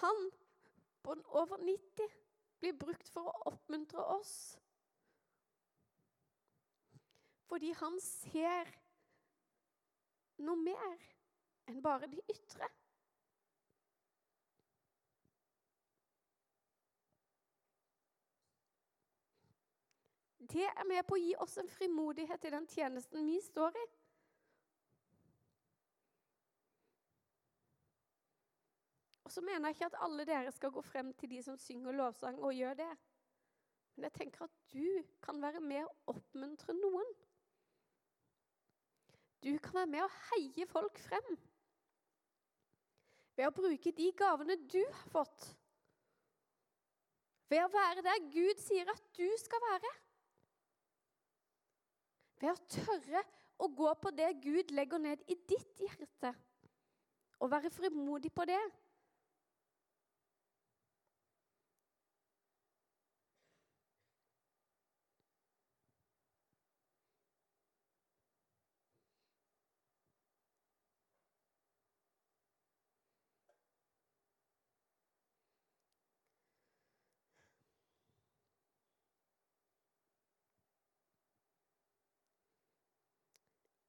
han 0.00 0.30
på 1.02 1.16
over 1.28 1.56
90 1.56 2.08
blir 2.58 2.72
brukt 2.78 3.08
for 3.12 3.30
å 3.30 3.52
oppmuntre 3.52 4.02
oss. 4.14 4.34
Fordi 7.48 7.72
han 7.80 7.96
ser 8.04 8.70
noe 10.44 10.58
mer 10.60 11.06
enn 11.70 11.80
bare 11.82 12.10
de 12.12 12.20
ytre. 12.28 12.68
Det 20.52 20.64
er 20.64 20.84
med 20.88 21.04
på 21.04 21.16
å 21.16 21.20
gi 21.20 21.34
oss 21.44 21.58
en 21.60 21.68
frimodighet 21.68 22.44
i 22.48 22.52
den 22.54 22.66
tjenesten 22.72 23.26
vi 23.26 23.36
står 23.44 23.76
i. 23.76 23.86
Og 29.28 29.32
så 29.32 29.42
mener 29.44 29.68
jeg 29.68 29.76
ikke 29.76 29.90
at 29.90 30.00
alle 30.06 30.24
dere 30.24 30.52
skal 30.56 30.72
gå 30.72 30.80
frem 30.80 31.12
til 31.20 31.28
de 31.34 31.42
som 31.44 31.58
synger 31.60 31.92
lovsang, 31.92 32.38
og 32.40 32.54
gjør 32.56 32.78
det. 32.78 32.88
Men 33.94 34.06
jeg 34.08 34.14
tenker 34.14 34.46
at 34.46 34.54
du 34.72 35.02
kan 35.20 35.42
være 35.42 35.60
med 35.60 35.84
å 35.84 36.14
oppmuntre 36.14 36.72
noen. 36.78 37.12
Du 39.44 39.52
kan 39.60 39.82
være 39.82 39.92
med 39.92 40.06
å 40.06 40.10
heie 40.30 40.66
folk 40.70 40.96
frem 41.04 41.36
ved 43.38 43.46
å 43.46 43.54
bruke 43.54 43.92
de 43.94 44.08
gavene 44.18 44.56
du 44.66 44.80
har 44.80 45.10
fått. 45.12 45.44
Ved 47.52 47.62
å 47.62 47.70
være 47.70 48.02
der 48.02 48.24
Gud 48.32 48.64
sier 48.64 48.88
at 48.90 49.04
du 49.14 49.28
skal 49.38 49.62
være. 49.62 49.92
Ved 52.38 52.52
å 52.52 52.66
tørre 52.70 53.22
å 53.58 53.68
gå 53.74 53.92
på 54.02 54.12
det 54.14 54.28
Gud 54.42 54.70
legger 54.74 55.02
ned 55.02 55.22
i 55.26 55.36
ditt 55.48 55.82
hjerte, 55.82 56.32
og 57.38 57.50
være 57.50 57.70
frimodig 57.74 58.30
på 58.34 58.46
det. 58.48 58.60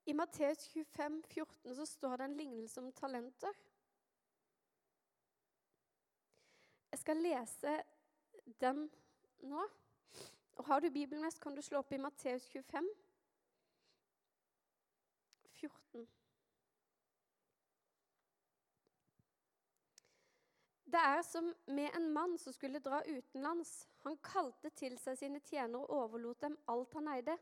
I 0.09 0.13
Matteus 0.13 0.67
25, 0.67 1.23
14 1.27 1.75
så 1.75 1.85
står 1.85 2.17
det 2.17 2.25
en 2.25 2.37
lignelse 2.37 2.81
om 2.81 2.91
talenter. 2.91 3.57
Jeg 6.91 6.99
skal 6.99 7.21
lese 7.21 7.75
den 8.61 8.87
nå. 9.51 9.67
Og 10.55 10.65
Har 10.65 10.79
du 10.79 10.89
Bibelen 10.89 11.21
med, 11.21 11.37
kan 11.41 11.55
du 11.55 11.61
slå 11.61 11.83
opp 11.83 11.91
i 11.91 12.01
Matteus 12.01 12.47
25, 12.49 12.89
14. 15.59 16.07
Det 20.85 21.05
er 21.05 21.21
som 21.21 21.53
med 21.67 21.95
en 21.95 22.09
mann 22.13 22.37
som 22.37 22.53
skulle 22.53 22.79
dra 22.79 23.03
utenlands. 23.05 23.87
Han 24.03 24.17
kalte 24.17 24.69
til 24.69 24.97
seg 24.97 25.21
sine 25.21 25.39
tjenere 25.39 25.85
og 25.85 25.97
overlot 26.01 26.41
dem 26.41 26.57
alt 26.67 26.97
han 26.97 27.13
eide. 27.13 27.37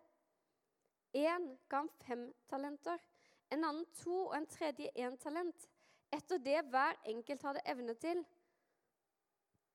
Én 1.18 1.48
ga 1.70 1.82
han 1.82 1.90
fem 2.04 2.28
talenter, 2.52 3.02
en 3.50 3.64
annen 3.64 3.86
to 4.04 4.28
og 4.28 4.36
en 4.38 4.48
tredje 4.52 4.92
én 4.96 5.16
talent. 5.18 5.68
Etter 6.14 6.40
det 6.40 6.60
hver 6.72 7.00
enkelt 7.10 7.46
hadde 7.48 7.64
evne 7.66 7.96
til. 8.00 8.22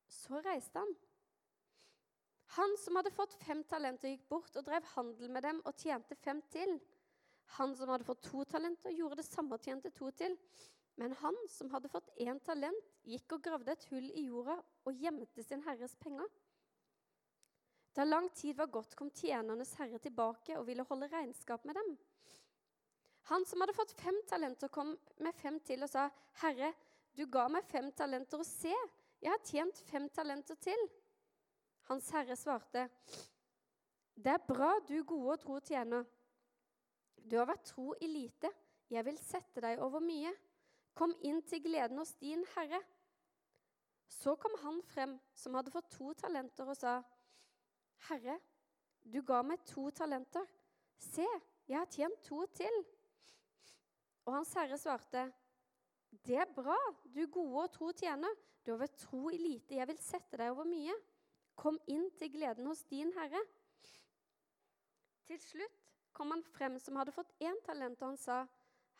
Så 0.09 0.41
reiste 0.45 0.79
han. 0.79 0.93
Han 2.57 2.77
som 2.77 2.99
hadde 2.99 3.15
fått 3.17 3.35
fem 3.41 3.63
talenter, 3.65 4.13
gikk 4.13 4.27
bort 4.29 4.57
og 4.61 4.67
drev 4.67 4.85
handel 4.95 5.31
med 5.33 5.45
dem 5.47 5.63
og 5.65 5.77
tjente 5.81 6.17
fem 6.21 6.43
til. 6.53 6.77
Han 7.57 7.73
som 7.77 7.91
hadde 7.93 8.07
fått 8.07 8.23
to 8.29 8.45
talenter, 8.45 8.93
gjorde 8.93 9.21
det 9.23 9.29
samme 9.29 9.57
og 9.57 9.65
tjente 9.65 9.91
to 9.97 10.11
til. 10.17 10.37
Men 11.01 11.17
han 11.23 11.37
som 11.49 11.71
hadde 11.73 11.89
fått 11.89 12.13
én 12.21 12.41
talent, 12.45 12.93
gikk 13.09 13.39
og 13.39 13.45
gravde 13.45 13.73
et 13.73 13.87
hull 13.91 14.11
i 14.13 14.27
jorda 14.29 14.59
og 14.85 15.01
gjemte 15.01 15.45
sin 15.45 15.65
herres 15.65 15.97
penger. 16.01 16.29
Da 17.95 18.05
lang 18.05 18.31
tid 18.31 18.57
var 18.57 18.67
gått, 18.67 18.95
kom 18.97 19.11
tjenernes 19.11 19.75
herre 19.77 19.99
tilbake 20.01 20.57
og 20.59 20.67
ville 20.67 20.87
holde 20.89 21.11
regnskap 21.13 21.65
med 21.69 21.77
dem. 21.77 21.93
Han 23.31 23.45
som 23.47 23.61
hadde 23.63 23.77
fått 23.77 23.93
fem 24.01 24.17
talenter, 24.29 24.69
kom 24.69 24.97
med 25.23 25.35
fem 25.35 25.61
til 25.61 25.85
og 25.85 25.91
sa, 25.91 26.09
'Herre, 26.41 26.73
du 27.15 27.27
ga 27.27 27.49
meg 27.49 27.65
fem 27.65 27.93
talenter, 27.93 28.39
og 28.39 28.47
se, 28.47 28.75
jeg 29.21 29.31
har 29.31 29.45
tjent 29.45 29.79
fem 29.79 30.09
talenter 30.09 30.55
til.' 30.55 30.89
Hans 31.91 32.11
herre 32.11 32.37
svarte, 32.37 32.89
'Det 34.17 34.33
er 34.33 34.47
bra, 34.49 34.79
du 34.89 35.05
gode 35.05 35.33
og 35.33 35.41
tro 35.41 35.61
tjener. 35.61 36.05
Du 37.31 37.37
har 37.37 37.47
vært 37.47 37.65
tro 37.65 37.95
i 38.01 38.07
lite. 38.07 38.51
Jeg 38.91 39.05
vil 39.05 39.19
sette 39.19 39.61
deg 39.61 39.79
over 39.79 40.01
mye. 40.01 40.33
Kom 40.95 41.15
inn 41.21 41.43
til 41.43 41.63
gleden 41.63 41.99
hos 41.99 42.15
din 42.15 42.45
herre.' 42.57 42.83
Så 44.09 44.35
kom 44.37 44.59
han 44.63 44.83
frem 44.83 45.21
som 45.35 45.55
hadde 45.55 45.71
fått 45.71 45.91
to 45.91 46.13
talenter, 46.15 46.69
og 46.69 46.77
sa, 46.77 47.03
'Herre, 48.03 48.41
du 49.13 49.23
ga 49.23 49.43
meg 49.43 49.63
to 49.67 49.91
talenter. 49.91 50.47
Se, 50.99 51.27
jeg 51.69 51.79
har 51.79 51.87
tjent 51.91 52.23
to 52.27 52.47
til.' 52.47 52.83
Og 54.25 54.35
hans 54.35 54.53
herre 54.55 54.79
svarte, 54.79 55.33
'Det 56.11 56.37
er 56.37 56.55
bra, 56.55 56.79
du 57.15 57.27
gode 57.27 57.63
og 57.63 57.73
tro 57.73 57.93
tjener. 57.93 58.35
Du 58.67 58.71
har 58.71 58.79
vært 58.79 58.99
tro 58.99 59.29
i 59.31 59.37
lite, 59.37 59.75
jeg 59.75 59.89
vil 59.89 59.99
sette 59.99 60.37
deg 60.37 60.51
over 60.51 60.65
mye. 60.65 60.95
Kom 61.57 61.79
inn 61.87 62.11
til 62.19 62.33
gleden 62.33 62.67
hos 62.67 62.83
din 62.91 63.13
herre.' 63.13 63.47
Til 65.27 65.39
slutt 65.41 65.79
kom 66.13 66.31
han 66.31 66.43
frem 66.43 66.79
som 66.79 66.97
hadde 66.97 67.15
fått 67.15 67.33
én 67.41 67.59
talent, 67.67 68.03
og 68.03 68.09
han 68.09 68.17
sa, 68.17 68.47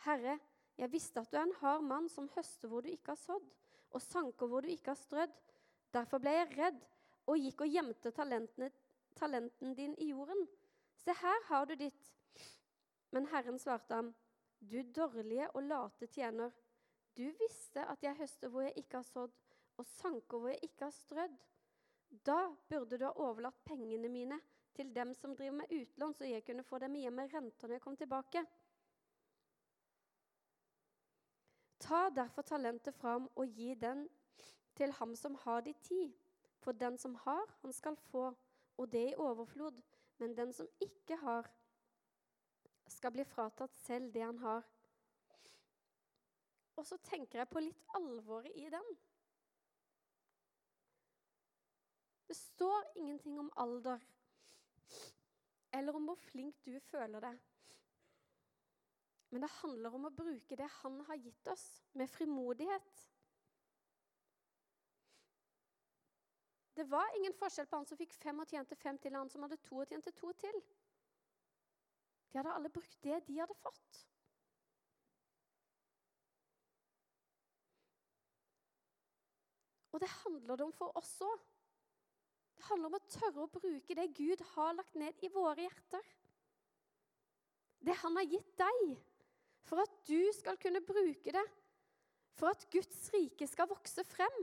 'Herre, 0.07 0.39
jeg 0.79 0.93
visste 0.93 1.21
at 1.21 1.31
du 1.31 1.37
er 1.37 1.43
en 1.43 1.59
hard 1.61 1.83
mann 1.83 2.09
som 2.09 2.31
høster 2.37 2.69
hvor 2.69 2.81
du 2.81 2.89
ikke 2.89 3.13
har 3.13 3.21
sådd, 3.21 3.51
og 3.91 4.03
sanker 4.03 4.47
hvor 4.47 4.61
du 4.61 4.69
ikke 4.69 4.95
har 4.95 5.01
strødd.' 5.01 5.41
Derfor 5.93 6.19
ble 6.19 6.31
jeg 6.31 6.59
redd 6.59 6.81
og 7.27 7.39
gikk 7.39 7.61
og 7.61 7.69
gjemte 7.69 8.11
talenten 9.23 9.77
din 9.79 9.95
i 9.99 10.11
jorden. 10.11 10.47
Se, 11.05 11.15
her 11.15 11.47
har 11.49 11.67
du 11.67 11.75
ditt. 11.79 12.11
Men 13.11 13.27
Herren 13.31 13.59
svarte 13.59 13.95
ham, 13.95 14.15
du 14.59 14.83
dårlige 14.83 15.51
og 15.51 15.63
late 15.63 16.07
tjener. 16.07 16.51
Du 17.17 17.25
visste 17.39 17.85
at 17.87 18.03
jeg 18.03 18.17
høster 18.19 18.49
hvor 18.49 18.65
jeg 18.67 18.73
ikke 18.77 19.03
har 19.03 19.07
sådd, 19.07 19.35
og 19.77 19.87
sanker 19.87 20.39
hvor 20.39 20.49
jeg 20.49 20.63
ikke 20.63 20.89
har 20.89 20.97
strødd. 20.97 21.37
Da 22.27 22.41
burde 22.69 22.99
du 22.99 23.05
ha 23.05 23.13
overlatt 23.25 23.65
pengene 23.65 24.09
mine 24.09 24.41
til 24.77 24.95
dem 24.95 25.15
som 25.15 25.37
driver 25.37 25.59
med 25.61 25.73
utlån, 25.73 26.15
så 26.15 26.25
jeg 26.25 26.45
kunne 26.45 26.65
få 26.65 26.79
dem 26.79 26.97
igjen 26.97 27.15
med 27.17 27.35
renter 27.35 27.69
når 27.69 27.77
jeg 27.77 27.85
kom 27.85 27.97
tilbake. 27.97 28.45
Ta 31.83 32.09
derfor 32.15 32.43
talentet 32.43 32.95
fram 32.95 33.29
og 33.35 33.47
gi 33.49 33.75
den 33.75 34.07
til 34.77 34.93
ham 34.93 35.17
som 35.17 35.35
har 35.45 35.61
de 35.61 35.75
ti. 35.83 36.05
For 36.63 36.73
den 36.73 36.99
som 36.99 37.15
har, 37.25 37.49
han 37.61 37.73
skal 37.73 37.97
få, 37.97 38.31
og 38.77 38.93
det 38.93 39.05
i 39.11 39.19
overflod. 39.19 39.81
Men 40.19 40.37
den 40.37 40.53
som 40.53 40.69
ikke 40.81 41.17
har, 41.17 41.49
skal 42.87 43.13
bli 43.15 43.25
fratatt 43.25 43.77
selv 43.83 44.13
det 44.15 44.23
han 44.23 44.39
har. 44.39 44.67
Og 46.77 46.87
så 46.87 46.97
tenker 47.05 47.43
jeg 47.43 47.51
på 47.51 47.63
litt 47.63 47.97
alvoret 47.97 48.53
i 48.57 48.69
den. 48.73 48.93
Det 52.29 52.37
står 52.39 52.93
ingenting 52.97 53.39
om 53.41 53.53
alder 53.61 54.01
eller 55.73 55.97
om 55.97 56.11
hvor 56.11 56.21
flink 56.21 56.59
du 56.65 56.77
føler 56.85 57.25
deg. 57.25 57.41
Men 59.33 59.45
det 59.45 59.55
handler 59.63 59.95
om 59.97 60.07
å 60.09 60.13
bruke 60.13 60.57
det 60.57 60.69
han 60.83 60.99
har 61.09 61.17
gitt 61.17 61.49
oss, 61.49 61.65
med 61.97 62.11
frimodighet. 62.13 63.05
Det 66.75 66.87
var 66.91 67.17
ingen 67.17 67.35
forskjell 67.37 67.67
på 67.69 67.77
han 67.77 67.89
som 67.89 67.99
fikk 68.01 68.15
fem 68.17 68.39
og 68.41 68.49
tjente 68.49 68.77
fem 68.81 68.99
til, 68.99 69.17
han 69.17 69.31
som 69.31 69.45
hadde 69.45 69.61
to 69.67 69.83
og 69.83 69.91
tjente 69.91 70.13
to 70.17 70.33
til. 70.41 70.63
De 72.33 72.41
hadde 72.41 72.55
alle 72.57 72.73
brukt 72.73 72.99
det 73.05 73.19
de 73.27 73.39
hadde 73.41 73.57
fått. 73.61 74.01
Og 79.93 80.01
det 80.01 80.09
handler 80.23 80.57
det 80.57 80.65
om 80.65 80.73
for 80.73 80.97
oss 80.97 81.13
òg. 81.21 81.41
Det 82.57 82.65
handler 82.71 82.89
om 82.89 82.97
å 82.97 83.07
tørre 83.11 83.45
å 83.45 83.53
bruke 83.53 83.97
det 83.99 84.13
Gud 84.17 84.41
har 84.55 84.73
lagt 84.79 84.97
ned 84.97 85.21
i 85.21 85.31
våre 85.35 85.67
hjerter. 85.67 86.09
Det 87.83 87.97
han 88.01 88.17
har 88.17 88.29
gitt 88.31 88.53
deg, 88.61 88.95
for 89.67 89.83
at 89.83 89.95
du 90.09 90.21
skal 90.37 90.57
kunne 90.63 90.81
bruke 90.87 91.35
det. 91.35 91.45
For 92.39 92.49
at 92.49 92.65
Guds 92.73 93.11
rike 93.13 93.47
skal 93.51 93.69
vokse 93.69 94.05
frem. 94.09 94.39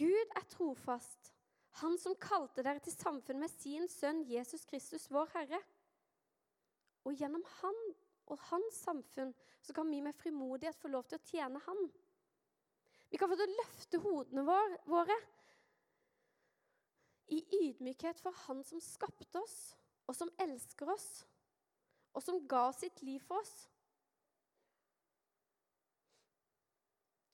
Gud 0.00 0.36
er 0.36 0.46
trofast, 0.48 1.34
han 1.82 1.98
som 2.00 2.16
kalte 2.20 2.64
dere 2.64 2.80
til 2.80 2.94
samfunn 2.94 3.42
med 3.42 3.52
sin 3.52 3.84
sønn 3.92 4.22
Jesus 4.28 4.64
Kristus, 4.68 5.10
vår 5.12 5.28
Herre. 5.34 5.60
Og 7.04 7.16
gjennom 7.20 7.44
han 7.60 7.80
og 8.30 8.40
hans 8.48 8.80
samfunn, 8.84 9.34
så 9.60 9.74
kan 9.76 9.90
vi 9.92 10.00
med 10.00 10.16
frimodighet 10.16 10.78
få 10.80 10.88
lov 10.88 11.04
til 11.08 11.20
å 11.20 11.26
tjene 11.28 11.60
han. 11.66 11.82
Vi 13.10 13.18
kan 13.20 13.28
få 13.28 13.36
til 13.36 13.50
å 13.50 13.58
løfte 13.60 14.00
hodene 14.04 14.44
våre 14.88 15.16
i 17.30 17.40
ydmykhet 17.60 18.22
for 18.22 18.34
han 18.46 18.62
som 18.66 18.80
skapte 18.82 19.42
oss, 19.42 19.58
og 20.08 20.16
som 20.16 20.32
elsker 20.42 20.88
oss, 20.90 21.08
og 22.14 22.24
som 22.24 22.40
ga 22.50 22.70
sitt 22.74 23.02
liv 23.06 23.22
for 23.26 23.42
oss. 23.44 23.68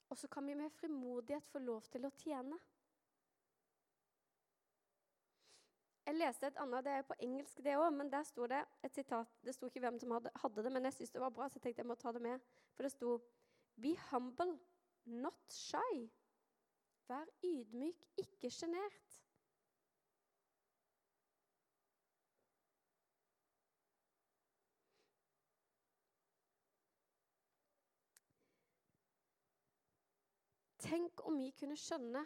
Og 0.08 0.18
så 0.18 0.28
kan 0.28 0.46
vi 0.46 0.54
med 0.54 0.70
frimodighet 0.70 1.46
få 1.50 1.58
lov 1.58 1.86
til 1.90 2.06
å 2.06 2.12
tjene. 2.22 2.58
Jeg 6.06 6.14
leste 6.14 6.46
et 6.46 6.58
annet, 6.62 6.84
det 6.86 6.92
er 6.94 7.06
på 7.06 7.16
engelsk 7.26 7.58
det 7.66 7.74
òg, 7.74 7.88
men 7.96 8.10
der 8.12 8.22
sto 8.22 8.46
det 8.46 8.60
et 8.86 8.94
sitat. 8.94 9.32
Det 9.42 9.56
sto 9.56 9.66
ikke 9.66 9.82
hvem 9.82 9.98
som 9.98 10.14
hadde, 10.14 10.30
hadde 10.38 10.62
det, 10.62 10.70
men 10.72 10.86
jeg 10.86 10.94
syntes 10.94 11.16
det 11.16 11.22
var 11.24 11.34
bra, 11.34 11.48
så 11.48 11.58
jeg 11.58 11.64
tenkte 11.64 11.82
jeg 11.82 11.90
må 11.90 11.96
ta 11.98 12.12
det 12.14 12.22
med. 12.22 12.44
For 12.76 12.86
det 12.86 12.92
sto 12.94 13.16
Be 13.82 13.96
humble, 14.10 14.54
not 15.04 15.52
shy. 15.52 16.06
Vær 17.10 17.26
ydmyk, 17.44 18.06
ikke 18.22 18.50
sjenert. 18.54 19.25
Tenk 30.86 31.22
om 31.26 31.38
vi 31.38 31.50
kunne 31.58 31.76
skjønne 31.78 32.22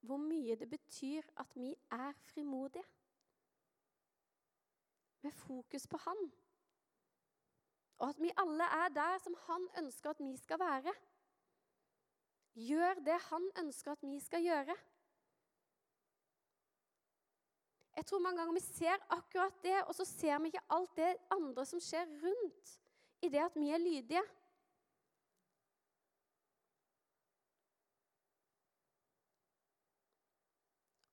hvor 0.00 0.16
mye 0.20 0.56
det 0.56 0.68
betyr 0.68 1.26
at 1.40 1.56
vi 1.56 1.74
er 1.92 2.12
frimodige. 2.30 2.84
Med 5.20 5.32
fokus 5.36 5.86
på 5.86 5.96
Han. 5.96 6.30
Og 7.98 8.08
at 8.08 8.20
vi 8.20 8.32
alle 8.36 8.64
er 8.64 8.88
der 8.88 9.18
som 9.18 9.36
Han 9.46 9.68
ønsker 9.78 10.10
at 10.10 10.20
vi 10.20 10.36
skal 10.36 10.58
være. 10.58 10.94
Gjør 12.54 12.94
det 12.94 13.20
Han 13.30 13.50
ønsker 13.58 13.92
at 13.92 14.02
vi 14.02 14.20
skal 14.20 14.42
gjøre. 14.42 14.76
Jeg 17.96 18.06
tror 18.06 18.18
mange 18.18 18.38
ganger 18.38 18.54
vi 18.54 18.60
ser 18.60 18.96
akkurat 19.10 19.62
det, 19.62 19.84
og 19.84 19.94
så 19.94 20.04
ser 20.04 20.38
vi 20.38 20.46
ikke 20.46 20.66
alt 20.70 20.96
det 20.96 21.16
andre 21.30 21.66
som 21.66 21.80
skjer 21.80 22.06
rundt 22.22 22.80
i 23.22 23.28
det 23.28 23.42
at 23.44 23.56
vi 23.56 23.68
er 23.68 23.78
lydige. 23.78 24.22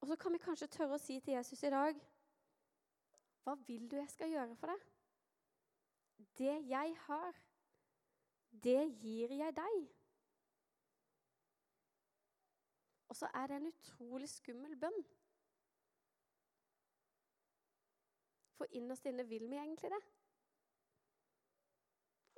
Og 0.08 0.12
så 0.12 0.15
kan 0.15 0.32
vi 0.32 0.39
kanskje 0.39 0.70
tørre 0.72 0.96
å 0.96 1.02
si 1.04 1.17
til 1.20 1.34
Jesus 1.36 1.62
i 1.67 1.70
dag 1.74 1.98
Hva 3.43 3.58
vil 3.67 3.89
du 3.91 3.98
jeg 3.98 4.08
skal 4.08 4.30
gjøre 4.32 4.54
for 4.56 4.72
deg? 4.72 4.86
Det 6.39 6.54
jeg 6.70 6.93
har, 7.02 7.39
det 8.63 8.86
gir 9.02 9.34
jeg 9.36 9.56
deg. 9.58 9.76
Og 13.12 13.20
så 13.20 13.28
er 13.36 13.52
det 13.52 13.58
en 13.58 13.67
utrolig 13.67 14.30
skummel 14.32 14.78
bønn. 14.80 15.04
For 18.56 18.80
innerst 18.80 19.12
inne 19.12 19.28
vil 19.28 19.50
vi 19.52 19.60
egentlig 19.60 19.91
det. 19.91 20.02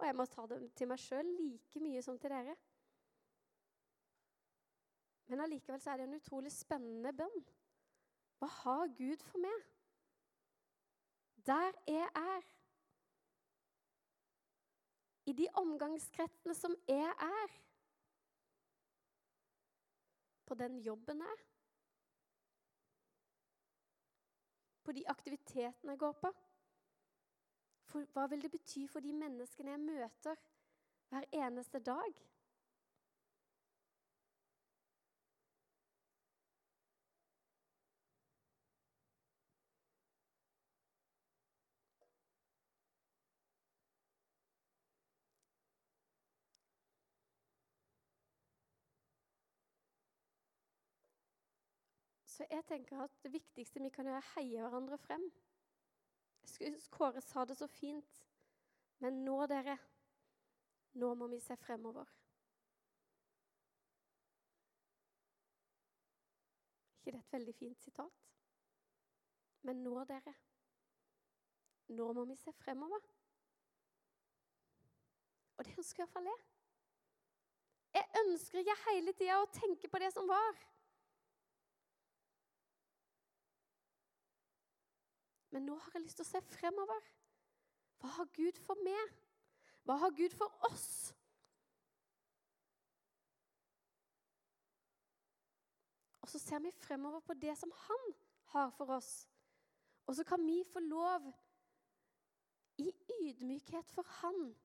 Og 0.02 0.10
jeg 0.10 0.18
må 0.18 0.26
ta 0.26 0.50
det 0.50 0.60
til 0.74 0.90
meg 0.90 1.06
sjøl 1.06 1.32
like 1.38 1.86
mye 1.86 2.02
som 2.02 2.18
til 2.18 2.34
dere. 2.34 2.58
Men 5.30 5.46
allikevel 5.46 5.82
så 5.82 5.94
er 5.94 6.02
det 6.02 6.10
en 6.10 6.18
utrolig 6.18 6.52
spennende 6.52 7.14
bønn. 7.14 7.42
Hva 8.40 8.48
har 8.48 8.88
Gud 8.98 9.24
for 9.28 9.42
meg? 9.44 9.66
Der 11.46 11.72
jeg 11.88 12.10
er. 12.16 12.48
I 15.26 15.34
de 15.34 15.48
omgangskretsene 15.54 16.56
som 16.56 16.76
jeg 16.88 17.14
er. 17.28 17.56
På 20.46 20.56
den 20.56 20.80
jobben 20.80 21.22
jeg 21.22 21.36
er. 21.36 21.44
På 24.84 24.92
de 24.92 25.04
aktivitetene 25.10 25.92
jeg 25.92 26.00
går 26.00 26.16
på. 26.22 26.32
For, 27.90 28.06
hva 28.14 28.26
vil 28.30 28.42
det 28.42 28.52
bety 28.54 28.86
for 28.90 29.04
de 29.04 29.14
menneskene 29.14 29.76
jeg 29.76 29.82
møter 29.84 30.42
hver 31.10 31.26
eneste 31.34 31.80
dag? 31.80 32.26
Så 52.40 52.46
jeg 52.48 52.64
tenker 52.70 53.02
at 53.04 53.16
det 53.24 53.34
viktigste 53.34 53.82
vi 53.84 53.90
kan 53.92 54.08
gjøre, 54.08 54.22
er 54.22 54.24
å 54.24 54.34
heie 54.38 54.62
hverandre 54.64 54.98
frem. 55.04 55.26
Kåre 56.88 57.20
sa 57.20 57.44
det 57.44 57.58
så 57.60 57.68
fint. 57.68 58.22
Men 59.04 59.26
nå, 59.26 59.36
dere, 59.52 59.76
nå 61.04 61.10
må 61.20 61.28
vi 61.28 61.42
se 61.44 61.60
fremover. 61.60 62.08
ikke 67.10 67.18
det 67.18 67.26
et 67.26 67.34
veldig 67.34 67.56
fint 67.56 67.82
sitat? 67.82 68.26
Men 69.66 69.84
nå, 69.84 69.98
dere, 70.08 70.34
nå 71.98 72.12
må 72.14 72.26
vi 72.30 72.36
se 72.40 72.54
fremover. 72.54 73.02
Og 75.58 75.66
det 75.66 75.78
ønsker 75.78 76.04
i 76.04 76.06
hvert 76.06 76.14
fall 76.14 76.30
jeg. 76.30 76.44
Jeg 77.98 78.24
ønsker 78.24 78.62
ikke 78.62 78.82
hele 78.86 79.14
tida 79.18 79.40
å 79.42 79.50
tenke 79.52 79.90
på 79.90 80.00
det 80.00 80.14
som 80.14 80.30
var. 80.30 80.60
Men 85.50 85.66
nå 85.66 85.78
har 85.78 85.96
jeg 85.96 86.04
lyst 86.04 86.20
til 86.22 86.28
å 86.28 86.30
se 86.30 86.42
fremover. 86.54 87.08
Hva 88.00 88.12
har 88.20 88.30
Gud 88.36 88.60
for 88.64 88.80
meg? 88.86 89.16
Hva 89.88 89.98
har 90.04 90.14
Gud 90.16 90.36
for 90.38 90.70
oss? 90.70 90.90
Og 96.22 96.30
så 96.30 96.40
ser 96.40 96.62
vi 96.62 96.72
fremover 96.72 97.20
på 97.26 97.34
det 97.34 97.56
som 97.58 97.72
han 97.88 98.12
har 98.54 98.70
for 98.78 98.94
oss. 98.94 99.28
Og 100.06 100.16
så 100.16 100.24
kan 100.24 100.46
vi 100.46 100.64
få 100.74 100.80
lov, 100.80 101.26
i 102.80 102.92
ydmykhet 103.22 103.92
for 103.92 104.08
han, 104.22 104.56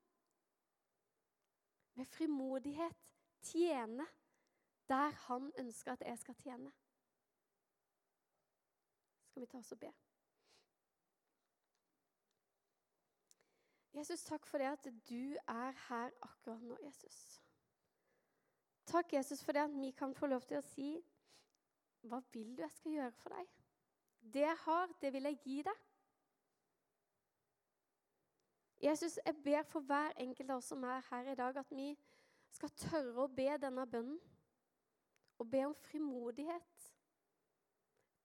med 1.95 2.07
frimodighet, 2.07 3.01
tjene 3.43 4.07
der 4.89 5.11
han 5.27 5.53
ønsker 5.59 5.93
at 5.93 6.05
jeg 6.07 6.19
skal 6.19 6.35
tjene. 6.35 6.73
Skal 9.27 9.43
vi 9.43 9.47
ta 9.47 9.59
oss 9.59 9.73
og 9.73 9.81
be? 9.81 9.91
Jesus, 13.95 14.25
takk 14.25 14.47
for 14.47 14.59
det 14.59 14.67
at 14.67 14.87
du 15.09 15.37
er 15.49 15.73
her 15.89 16.11
akkurat 16.23 16.63
nå, 16.63 16.79
Jesus. 16.83 17.43
Takk, 18.87 19.13
Jesus, 19.13 19.45
for 19.45 19.53
det 19.53 19.61
at 19.61 19.81
vi 19.81 19.91
kan 19.91 20.15
få 20.15 20.27
lov 20.27 20.43
til 20.49 20.59
å 20.59 20.67
si 20.67 20.95
Hva 22.05 22.21
vil 22.33 22.51
du 22.57 22.63
jeg 22.63 22.73
skal 22.75 22.93
gjøre 22.93 23.13
for 23.17 23.33
deg? 23.33 23.53
Det 24.35 24.43
jeg 24.43 24.57
har, 24.65 24.91
det 25.01 25.13
vil 25.13 25.29
jeg 25.31 25.39
gi 25.45 25.63
deg. 25.65 25.85
Jesus, 28.85 29.19
jeg 29.27 29.37
ber 29.45 29.63
for 29.63 29.81
hver 29.81 30.13
enkelt 30.21 30.51
av 30.51 30.61
oss 30.61 30.69
som 30.69 30.85
er 30.85 31.07
her 31.11 31.31
i 31.33 31.37
dag, 31.39 31.57
at 31.57 31.71
vi 31.73 31.95
skal 32.53 32.75
tørre 32.77 33.25
å 33.25 33.31
be 33.33 33.49
denne 33.63 33.87
bønnen. 33.89 34.21
Og 35.41 35.49
be 35.51 35.65
om 35.67 35.75
frimodighet 35.87 36.91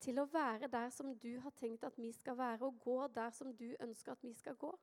til 0.04 0.20
å 0.20 0.28
være 0.30 0.68
der 0.72 0.92
som 0.94 1.14
du 1.18 1.32
har 1.40 1.56
tenkt 1.58 1.84
at 1.88 1.98
vi 1.98 2.12
skal 2.14 2.38
være, 2.38 2.68
og 2.68 2.80
gå 2.84 3.08
der 3.16 3.32
som 3.36 3.56
du 3.56 3.72
ønsker 3.80 4.12
at 4.12 4.24
vi 4.24 4.34
skal 4.34 4.56
gå. 4.60 4.74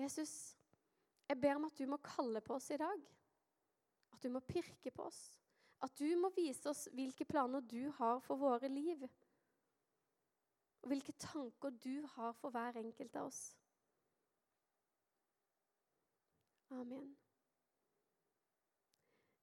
Jesus, 0.00 0.56
jeg 1.28 1.40
ber 1.40 1.58
om 1.58 1.68
at 1.68 1.78
du 1.78 1.86
må 1.86 2.00
kalle 2.04 2.40
på 2.44 2.56
oss 2.56 2.70
i 2.74 2.78
dag. 2.80 3.06
At 4.14 4.22
du 4.22 4.30
må 4.32 4.42
pirke 4.44 4.90
på 4.90 5.06
oss. 5.06 5.20
At 5.80 5.94
du 5.98 6.08
må 6.20 6.30
vise 6.36 6.68
oss 6.68 6.88
hvilke 6.92 7.24
planer 7.24 7.64
du 7.64 7.90
har 8.00 8.20
for 8.24 8.40
våre 8.40 8.68
liv. 8.68 9.04
Og 10.80 10.92
hvilke 10.92 11.12
tanker 11.20 11.70
du 11.70 12.06
har 12.16 12.32
for 12.40 12.52
hver 12.52 12.80
enkelt 12.80 13.16
av 13.16 13.30
oss. 13.30 13.40
Amen. 16.70 17.08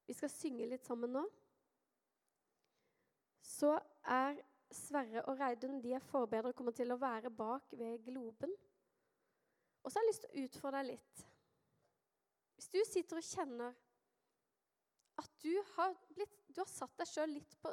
Vi 0.07 0.15
skal 0.15 0.31
synge 0.31 0.69
litt 0.69 0.85
sammen 0.87 1.11
nå. 1.17 1.25
Så 3.43 3.73
er 4.07 4.39
Sverre 4.71 5.23
og 5.27 5.39
Reidun 5.39 5.81
de 5.83 5.93
er 5.95 6.03
forbedret, 6.03 6.51
og 6.51 6.59
kommer 6.59 6.75
til 6.75 6.91
å 6.91 6.99
være 6.99 7.31
bak 7.31 7.71
ved 7.79 8.03
globen. 8.05 8.53
Og 9.87 9.91
så 9.91 10.01
har 10.01 10.03
jeg 10.03 10.11
lyst 10.11 10.23
til 10.25 10.33
å 10.33 10.41
utfordre 10.43 10.79
deg 10.81 10.89
litt. 10.97 11.19
Hvis 12.57 12.65
du 12.73 12.79
sitter 12.83 13.21
og 13.21 13.23
kjenner 13.23 13.75
at 15.23 15.37
du 15.39 15.53
har, 15.77 15.93
blitt, 16.11 16.33
du 16.51 16.59
har 16.59 16.67
satt 16.67 16.97
deg 16.99 17.07
sjøl 17.07 17.31
litt 17.31 17.55
på 17.63 17.71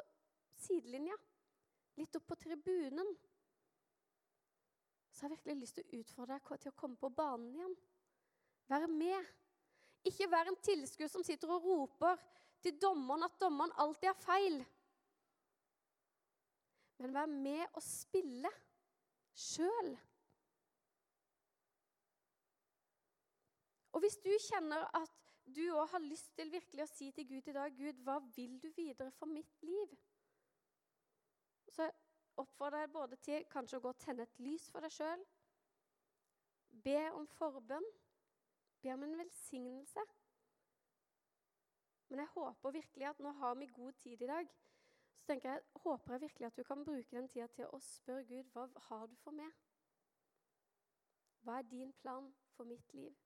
sidelinja, 0.63 1.17
litt 1.99 2.15
opp 2.15 2.29
på 2.29 2.37
tribunen, 2.39 3.11
så 5.11 5.25
har 5.25 5.35
jeg 5.35 5.41
virkelig 5.41 5.65
lyst 5.65 5.75
til 5.81 5.83
å 5.83 5.99
utfordre 5.99 6.39
deg 6.39 6.63
til 6.63 6.71
å 6.71 6.77
komme 6.79 7.01
på 7.03 7.11
banen 7.19 7.51
igjen. 7.51 7.75
Være 8.71 8.89
med. 8.95 9.35
Ikke 10.07 10.31
vær 10.31 10.47
en 10.47 10.61
tilskuer 10.63 11.11
som 11.11 11.27
sitter 11.27 11.51
og 11.51 11.67
roper 11.67 12.23
til 12.63 12.79
dommeren 12.79 13.27
at 13.27 13.39
dommeren 13.43 13.75
alltid 13.83 14.13
har 14.13 14.23
feil. 14.23 14.61
Men 17.03 17.19
vær 17.19 17.27
med 17.27 17.65
og 17.73 17.83
spille 17.83 18.55
sjøl. 19.35 19.97
Og 23.95 24.01
hvis 24.03 24.17
du 24.19 24.31
kjenner 24.49 24.89
at 24.97 25.11
du 25.55 25.61
òg 25.71 25.87
har 25.93 26.03
lyst 26.03 26.33
til 26.35 26.49
virkelig 26.51 26.83
å 26.83 26.89
si 26.89 27.11
til 27.15 27.27
Gud 27.29 27.47
i 27.47 27.53
dag 27.55 27.75
Gud, 27.77 28.01
hva 28.03 28.17
vil 28.35 28.57
du 28.59 28.67
videre 28.75 29.13
for 29.15 29.31
mitt 29.31 29.61
liv? 29.63 29.93
Så 31.71 31.87
oppfordrer 32.35 32.83
jeg 32.83 32.91
både 32.91 33.19
til 33.23 33.45
kanskje 33.53 33.79
å 33.79 33.85
gå 33.85 33.93
og 33.93 34.01
tenne 34.01 34.25
et 34.27 34.41
lys 34.43 34.65
for 34.73 34.83
deg 34.83 34.91
sjøl. 34.91 35.23
Be 36.83 36.97
om 37.15 37.27
forbønn. 37.37 37.87
Be 38.83 38.91
om 38.93 39.05
en 39.07 39.17
velsignelse. 39.21 40.03
Men 42.09 42.25
jeg 42.25 42.33
håper 42.33 42.75
virkelig 42.75 43.07
at 43.09 43.21
nå 43.23 43.31
har 43.39 43.55
vi 43.61 43.71
god 43.77 44.01
tid 44.03 44.21
i 44.21 44.31
dag. 44.33 44.51
Så 45.15 45.29
tenker 45.31 45.53
jeg, 45.53 45.63
håper 45.85 46.13
jeg 46.13 46.25
virkelig 46.25 46.47
at 46.49 46.57
du 46.59 46.63
kan 46.67 46.83
bruke 46.85 47.15
den 47.15 47.29
tida 47.31 47.47
til 47.55 47.71
å 47.71 47.79
spørre 47.81 48.27
Gud 48.27 48.51
hva 48.51 48.67
har 48.89 49.07
du 49.07 49.15
for 49.23 49.39
meg? 49.39 49.55
Hva 51.45 51.61
er 51.61 51.71
din 51.71 51.95
plan 52.03 52.27
for 52.57 52.67
mitt 52.67 52.93
liv? 52.93 53.24